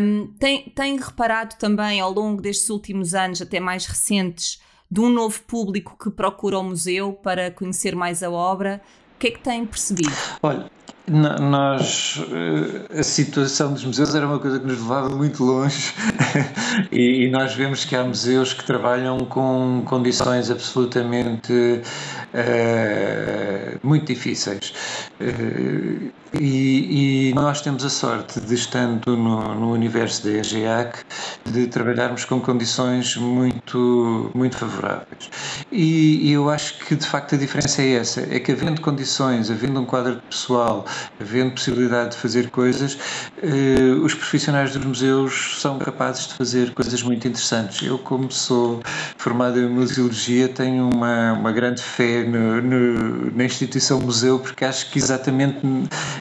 Um, 0.01 0.33
tem, 0.39 0.69
tem 0.69 0.97
reparado 0.97 1.55
também 1.57 1.99
ao 1.99 2.11
longo 2.11 2.41
destes 2.41 2.69
últimos 2.69 3.13
anos, 3.13 3.41
até 3.41 3.59
mais 3.59 3.85
recentes, 3.85 4.61
de 4.89 5.01
um 5.01 5.09
novo 5.09 5.41
público 5.43 5.97
que 6.01 6.09
procura 6.09 6.59
o 6.59 6.63
museu 6.63 7.13
para 7.13 7.51
conhecer 7.51 7.95
mais 7.95 8.23
a 8.23 8.29
obra? 8.29 8.81
O 9.15 9.19
que 9.19 9.27
é 9.27 9.31
que 9.31 9.39
tem 9.39 9.65
percebido? 9.65 10.13
Olha, 10.41 10.69
nós 11.09 12.21
eh, 12.33 12.99
a 12.99 13.03
situação 13.03 13.71
dos 13.71 13.85
museus 13.85 14.13
era 14.13 14.27
uma 14.27 14.39
coisa 14.39 14.59
que 14.59 14.67
nos 14.67 14.77
levava 14.77 15.09
muito 15.09 15.41
longe 15.41 15.93
e, 16.91 17.29
nós 17.29 17.53
vemos 17.55 17.85
que 17.85 17.95
há 17.95 18.03
museus 18.03 18.53
que 18.53 18.65
trabalham 18.65 19.17
com 19.19 19.83
condições 19.85 20.51
absolutamente 20.51 21.81
uh, 22.33 23.87
muito 23.87 24.07
difíceis. 24.07 24.73
Uh, 25.21 26.11
e, 26.39 27.29
e, 27.29 27.33
nós 27.33 27.61
temos 27.61 27.85
a 27.85 27.89
sorte 27.89 28.41
de 28.41 28.53
estando 28.53 29.15
no, 29.15 29.55
no 29.55 29.71
universo 29.71 30.25
da 30.25 30.31
EGEAC 30.31 30.99
de 31.45 31.67
trabalharmos 31.67 32.25
com 32.25 32.41
condições 32.41 33.15
muito 33.15 34.29
muito 34.35 34.57
favoráveis. 34.57 35.29
E, 35.71 36.29
e 36.29 36.33
eu 36.33 36.49
acho 36.49 36.79
que 36.85 36.95
de 36.95 37.07
facto 37.07 37.35
a 37.35 37.37
diferença 37.37 37.81
é 37.81 37.93
essa 37.93 38.27
é 38.29 38.39
que 38.39 38.51
havendo 38.51 38.81
condições 38.81 39.49
havendo 39.49 39.79
um 39.79 39.85
quadro 39.85 40.21
pessoal 40.29 40.76
havendo 41.19 41.51
possibilidade 41.51 42.11
de 42.11 42.17
fazer 42.17 42.49
coisas, 42.49 42.97
eh, 43.41 43.95
os 44.01 44.13
profissionais 44.13 44.73
dos 44.73 44.83
museus 44.83 45.57
são 45.61 45.77
capazes 45.79 46.27
de 46.27 46.33
fazer 46.35 46.73
coisas 46.73 47.01
muito 47.03 47.27
interessantes. 47.27 47.81
Eu, 47.85 47.97
como 47.97 48.31
sou 48.31 48.81
formado 49.17 49.59
em 49.59 49.67
museologia, 49.67 50.47
tenho 50.47 50.89
uma, 50.89 51.33
uma 51.33 51.51
grande 51.51 51.81
fé 51.81 52.23
no, 52.23 52.61
no, 52.61 53.35
na 53.35 53.45
instituição 53.45 53.99
museu, 53.99 54.39
porque 54.39 54.65
acho 54.65 54.89
que 54.91 54.99
exatamente 54.99 55.59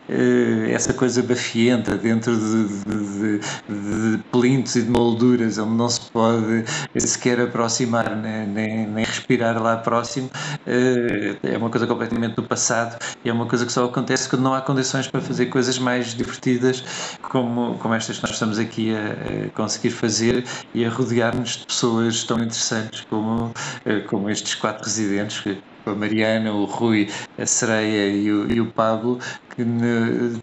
eh, 0.09 0.71
essa 0.73 0.93
coisa 0.93 1.23
bafienta 1.23 1.97
dentro 1.97 2.37
de, 2.37 2.69
de, 2.85 3.39
de, 3.69 4.17
de 4.17 4.23
plintos 4.31 4.77
e 4.77 4.83
de 4.83 4.91
molduras, 4.91 5.59
onde 5.59 5.75
não 5.75 5.89
se 5.89 6.01
pode 6.11 6.65
sequer 6.97 7.41
aproximar 7.41 8.17
nem, 8.17 8.47
nem, 8.47 8.87
nem 8.87 9.05
respirar 9.05 9.61
lá 9.61 9.77
próximo, 9.77 10.31
eh, 10.67 11.37
é 11.43 11.57
uma 11.57 11.71
coisa 11.71 11.87
completamente 11.87 12.35
do 12.35 12.43
passado 12.43 12.99
e 13.25 13.29
é 13.29 13.33
uma 13.33 13.47
coisa 13.47 13.67
que 13.67 13.73
só 13.73 13.85
acontece 13.85 14.29
quando 14.29 14.43
não 14.47 14.55
há 14.55 14.61
condições 14.61 15.09
para 15.09 15.21
fazer 15.21 15.47
coisas 15.47 15.77
mais 15.77 16.15
divertidas, 16.15 16.85
como, 17.21 17.77
como 17.79 17.95
estas 17.95 18.19
que 18.19 18.23
nós 18.23 18.33
estamos 18.33 18.61
aqui 18.61 18.95
a, 18.95 19.47
a 19.47 19.51
conseguir 19.51 19.91
fazer 19.91 20.45
e 20.73 20.85
a 20.85 20.89
rodear-nos 20.89 21.57
de 21.57 21.67
pessoas 21.67 22.23
tão 22.23 22.39
interessantes 22.39 23.05
como, 23.11 23.53
eh, 23.85 24.01
como 24.01 24.31
estes 24.31 24.55
quatro 24.55 24.85
residentes, 24.85 25.43
a 25.85 25.91
Mariana, 25.91 26.53
o 26.53 26.65
Rui, 26.65 27.09
a 27.37 27.45
Sereia 27.45 28.09
e 28.09 28.31
o, 28.31 28.53
e 28.53 28.61
o 28.61 28.67
Pablo, 28.67 29.19
que 29.57 29.65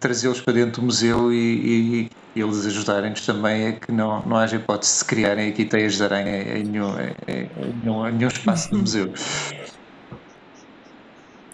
trazê-los 0.01 0.41
para 0.41 0.53
dentro 0.53 0.81
do 0.81 0.87
museu 0.87 1.31
e, 1.31 2.09
e 2.35 2.41
eles 2.41 2.65
ajudarem-nos 2.65 3.25
também 3.25 3.67
a 3.67 3.73
que 3.73 3.91
não, 3.91 4.21
não 4.25 4.35
haja 4.35 4.57
hipótese 4.57 4.91
de 4.91 4.97
se 4.97 5.05
criarem 5.05 5.49
aqui 5.49 5.63
teias 5.63 5.95
de 5.95 6.03
aranha 6.03 6.57
em 6.57 6.63
nenhum, 6.63 6.91
em 7.27 7.49
nenhum, 7.81 8.07
em 8.07 8.11
nenhum 8.13 8.27
espaço 8.27 8.69
do 8.71 8.79
museu. 8.79 9.13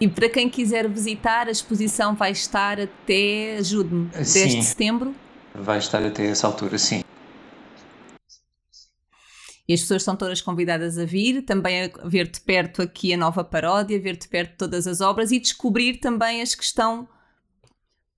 E 0.00 0.08
para 0.08 0.30
quem 0.30 0.48
quiser 0.48 0.88
visitar, 0.88 1.46
a 1.46 1.50
exposição 1.50 2.14
vai 2.14 2.32
estar 2.32 2.80
até, 2.80 3.58
ajude-me, 3.58 4.06
10 4.06 4.32
de 4.32 4.62
setembro? 4.62 5.14
Vai 5.54 5.78
estar 5.78 6.02
até 6.02 6.26
essa 6.26 6.46
altura, 6.46 6.78
sim. 6.78 7.04
E 9.68 9.74
as 9.74 9.82
pessoas 9.82 10.02
são 10.02 10.16
todas 10.16 10.40
convidadas 10.40 10.98
a 10.98 11.04
vir, 11.04 11.42
também 11.42 11.84
a 11.84 12.08
ver 12.08 12.28
de 12.28 12.40
perto 12.40 12.80
aqui 12.80 13.12
a 13.12 13.16
nova 13.16 13.44
paródia, 13.44 14.00
ver 14.00 14.16
de 14.16 14.26
perto 14.26 14.56
todas 14.56 14.86
as 14.86 15.02
obras 15.02 15.30
e 15.30 15.38
descobrir 15.38 15.98
também 15.98 16.40
as 16.40 16.54
que 16.54 16.64
estão 16.64 17.06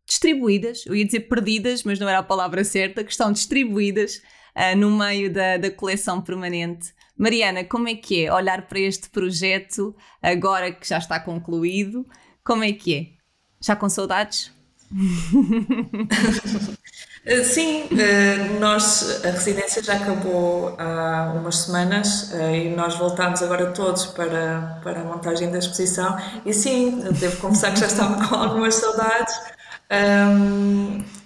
distribuídas, 0.07 0.85
eu 0.87 0.95
ia 0.95 1.05
dizer 1.05 1.21
perdidas, 1.21 1.83
mas 1.83 1.99
não 1.99 2.09
era 2.09 2.18
a 2.18 2.23
palavra 2.23 2.62
certa, 2.64 3.03
que 3.03 3.11
estão 3.11 3.33
distribuídas 3.33 4.23
uh, 4.57 4.77
no 4.77 4.90
meio 4.97 5.33
da, 5.33 5.57
da 5.57 5.71
coleção 5.71 6.21
permanente 6.23 6.95
Mariana, 7.22 7.62
como 7.62 7.87
é 7.87 7.94
que 7.94 8.24
é 8.24 8.35
olhar 8.35 8.66
para 8.66 8.80
este 8.80 9.08
projeto 9.08 9.94
agora 10.20 10.72
que 10.72 10.88
já 10.88 10.98
está 10.98 11.20
concluído? 11.20 12.04
Como 12.42 12.64
é 12.64 12.72
que 12.72 12.96
é? 12.96 13.06
Já 13.64 13.76
com 13.76 13.88
saudades? 13.88 14.52
Eh, 17.24 17.44
sim, 17.44 17.88
eh, 17.96 18.58
nós, 18.58 19.24
a 19.24 19.30
residência 19.30 19.80
já 19.80 19.94
acabou 19.94 20.74
há 20.76 21.32
umas 21.37 21.58
semanas 21.58 22.32
eh, 22.35 22.64
e 22.64 22.70
nós 22.74 22.96
voltámos 22.96 23.40
agora 23.44 23.66
todos 23.66 24.06
para, 24.06 24.80
para 24.82 25.02
a 25.02 25.04
montagem 25.04 25.48
da 25.48 25.58
exposição 25.58 26.18
e 26.44 26.52
sim, 26.52 26.98
devo 27.12 27.37
confessar 27.40 27.74
que 27.74 27.78
já 27.78 27.87
estava 27.87 28.16
com 28.26 28.35
algumas 28.35 28.74
saudades. 28.74 29.32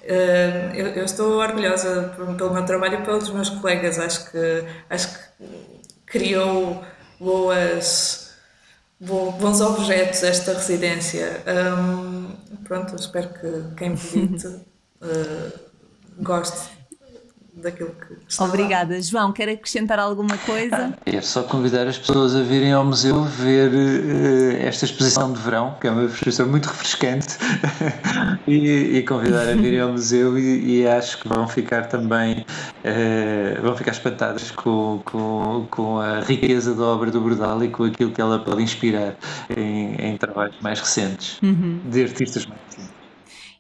Eu, 0.04 1.04
estou 1.06 1.38
orgulhosa 1.38 2.12
pelo 2.14 2.52
meu 2.52 2.64
trabalho 2.66 3.00
e 3.00 3.02
pelos 3.02 3.30
meus 3.30 3.48
colegas, 3.48 3.98
acho 3.98 4.30
que, 4.30 4.64
acho 4.90 5.08
que 5.08 5.75
criou 6.06 6.82
boas, 7.20 8.34
bons 9.00 9.60
objetos 9.60 10.22
esta 10.22 10.54
residência. 10.54 11.42
Um, 11.46 12.36
pronto, 12.64 12.94
espero 12.96 13.28
que 13.28 13.74
quem 13.76 13.94
visite 13.94 14.46
uh, 14.46 15.52
goste 16.22 16.75
daquilo 17.56 17.90
que 17.90 18.14
está 18.28 18.44
Obrigada. 18.44 18.94
Lá. 18.94 19.00
João, 19.00 19.32
quer 19.32 19.48
acrescentar 19.48 19.98
alguma 19.98 20.36
coisa? 20.38 20.96
É 21.06 21.20
só 21.22 21.42
convidar 21.42 21.86
as 21.86 21.96
pessoas 21.96 22.36
a 22.36 22.42
virem 22.42 22.72
ao 22.72 22.84
museu 22.84 23.24
ver 23.24 23.70
uh, 23.70 24.66
esta 24.66 24.84
exposição 24.84 25.32
de 25.32 25.40
verão, 25.40 25.74
que 25.80 25.86
é 25.86 25.90
uma 25.90 26.04
exposição 26.04 26.46
muito 26.46 26.66
refrescante, 26.66 27.38
e, 28.46 28.98
e, 28.98 29.02
convidar 29.04 29.48
a 29.48 29.54
virem 29.54 29.80
ao 29.80 29.92
museu 29.92 30.38
e, 30.38 30.82
e, 30.82 30.86
acho 30.86 31.18
que 31.18 31.28
vão 31.28 31.48
ficar 31.48 31.86
também 31.86 32.44
uh, 32.84 33.62
vão 33.62 33.74
ficar 33.74 33.92
espantadas 33.92 34.50
com, 34.50 35.00
com, 35.04 35.66
com 35.70 35.98
a 35.98 36.20
riqueza 36.20 36.74
da 36.74 36.84
obra 36.84 37.10
do 37.10 37.20
Bordal 37.20 37.64
e 37.64 37.68
com 37.68 37.84
aquilo 37.84 38.10
que 38.10 38.20
ela 38.20 38.38
pode 38.38 38.62
inspirar 38.62 39.16
em, 39.56 39.94
em 39.94 40.16
trabalhos 40.18 40.56
mais 40.60 40.78
recentes, 40.78 41.40
uhum. 41.42 41.80
de 41.86 42.02
artistas 42.02 42.44
mais 42.44 42.60
recentes. 42.66 42.96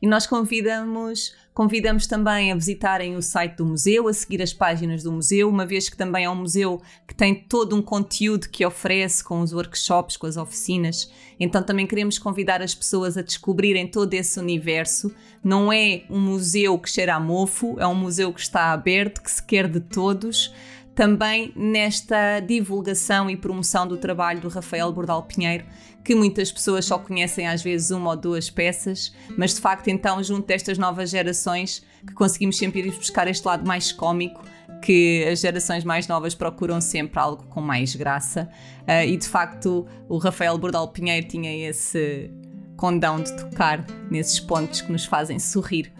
E 0.02 0.06
nós 0.06 0.26
convidamos 0.26 1.32
Convidamos 1.56 2.06
também 2.06 2.52
a 2.52 2.54
visitarem 2.54 3.16
o 3.16 3.22
site 3.22 3.56
do 3.56 3.64
museu, 3.64 4.08
a 4.08 4.12
seguir 4.12 4.42
as 4.42 4.52
páginas 4.52 5.02
do 5.02 5.10
museu, 5.10 5.48
uma 5.48 5.64
vez 5.64 5.88
que 5.88 5.96
também 5.96 6.26
é 6.26 6.28
um 6.28 6.34
museu 6.34 6.82
que 7.08 7.14
tem 7.14 7.34
todo 7.34 7.74
um 7.74 7.80
conteúdo 7.80 8.50
que 8.50 8.66
oferece 8.66 9.24
com 9.24 9.40
os 9.40 9.54
workshops, 9.54 10.18
com 10.18 10.26
as 10.26 10.36
oficinas. 10.36 11.10
Então 11.40 11.62
também 11.62 11.86
queremos 11.86 12.18
convidar 12.18 12.60
as 12.60 12.74
pessoas 12.74 13.16
a 13.16 13.22
descobrirem 13.22 13.88
todo 13.88 14.12
esse 14.12 14.38
universo. 14.38 15.10
Não 15.42 15.72
é 15.72 16.02
um 16.10 16.20
museu 16.20 16.78
que 16.78 16.90
cheira 16.90 17.14
a 17.14 17.20
mofo, 17.20 17.80
é 17.80 17.86
um 17.86 17.94
museu 17.94 18.34
que 18.34 18.40
está 18.40 18.74
aberto, 18.74 19.22
que 19.22 19.30
se 19.30 19.42
quer 19.42 19.66
de 19.66 19.80
todos 19.80 20.52
também 20.96 21.52
nesta 21.54 22.40
divulgação 22.40 23.28
e 23.28 23.36
promoção 23.36 23.86
do 23.86 23.98
trabalho 23.98 24.40
do 24.40 24.48
Rafael 24.48 24.90
Bordal 24.90 25.22
Pinheiro, 25.24 25.62
que 26.06 26.14
muitas 26.14 26.52
pessoas 26.52 26.84
só 26.84 26.98
conhecem 26.98 27.48
às 27.48 27.62
vezes 27.64 27.90
uma 27.90 28.10
ou 28.10 28.16
duas 28.16 28.48
peças, 28.48 29.12
mas 29.36 29.54
de 29.54 29.60
facto 29.60 29.88
então 29.88 30.22
junto 30.22 30.46
destas 30.46 30.78
novas 30.78 31.10
gerações 31.10 31.82
que 32.06 32.14
conseguimos 32.14 32.56
sempre 32.56 32.80
ir 32.80 32.92
buscar 32.92 33.26
este 33.26 33.44
lado 33.44 33.66
mais 33.66 33.90
cômico 33.90 34.40
que 34.80 35.24
as 35.24 35.40
gerações 35.40 35.82
mais 35.82 36.06
novas 36.06 36.32
procuram 36.32 36.80
sempre 36.80 37.18
algo 37.18 37.42
com 37.46 37.60
mais 37.60 37.96
graça 37.96 38.48
uh, 38.82 39.04
e 39.04 39.16
de 39.16 39.26
facto 39.26 39.84
o 40.08 40.16
Rafael 40.18 40.56
Bordal 40.56 40.86
Pinheiro 40.88 41.26
tinha 41.26 41.68
esse 41.68 42.30
condão 42.76 43.20
de 43.20 43.36
tocar 43.36 43.84
nesses 44.08 44.38
pontos 44.38 44.82
que 44.82 44.92
nos 44.92 45.04
fazem 45.04 45.40
sorrir 45.40 45.92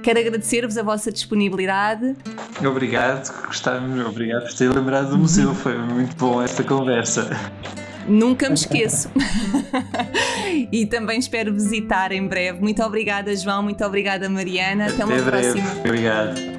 Quero 0.00 0.20
agradecer-vos 0.20 0.78
a 0.78 0.82
vossa 0.84 1.10
disponibilidade. 1.10 2.16
Obrigado, 2.64 3.46
gostava, 3.46 3.84
obrigado 4.08 4.44
por 4.44 4.54
ter 4.54 4.72
lembrado 4.72 5.10
do 5.10 5.18
museu, 5.18 5.52
foi 5.54 5.76
muito 5.76 6.14
bom 6.16 6.40
esta 6.40 6.62
conversa. 6.62 7.28
Nunca 8.06 8.48
me 8.48 8.54
esqueço. 8.54 9.10
e 10.70 10.86
também 10.86 11.18
espero 11.18 11.52
visitar 11.52 12.12
em 12.12 12.26
breve. 12.26 12.60
Muito 12.60 12.82
obrigada, 12.82 13.34
João. 13.36 13.62
Muito 13.62 13.84
obrigada, 13.84 14.28
Mariana. 14.28 14.84
Até, 14.86 14.94
Até 14.94 15.04
uma 15.04 15.22
breve. 15.22 15.60
próxima. 15.60 15.80
Obrigado. 15.80 16.51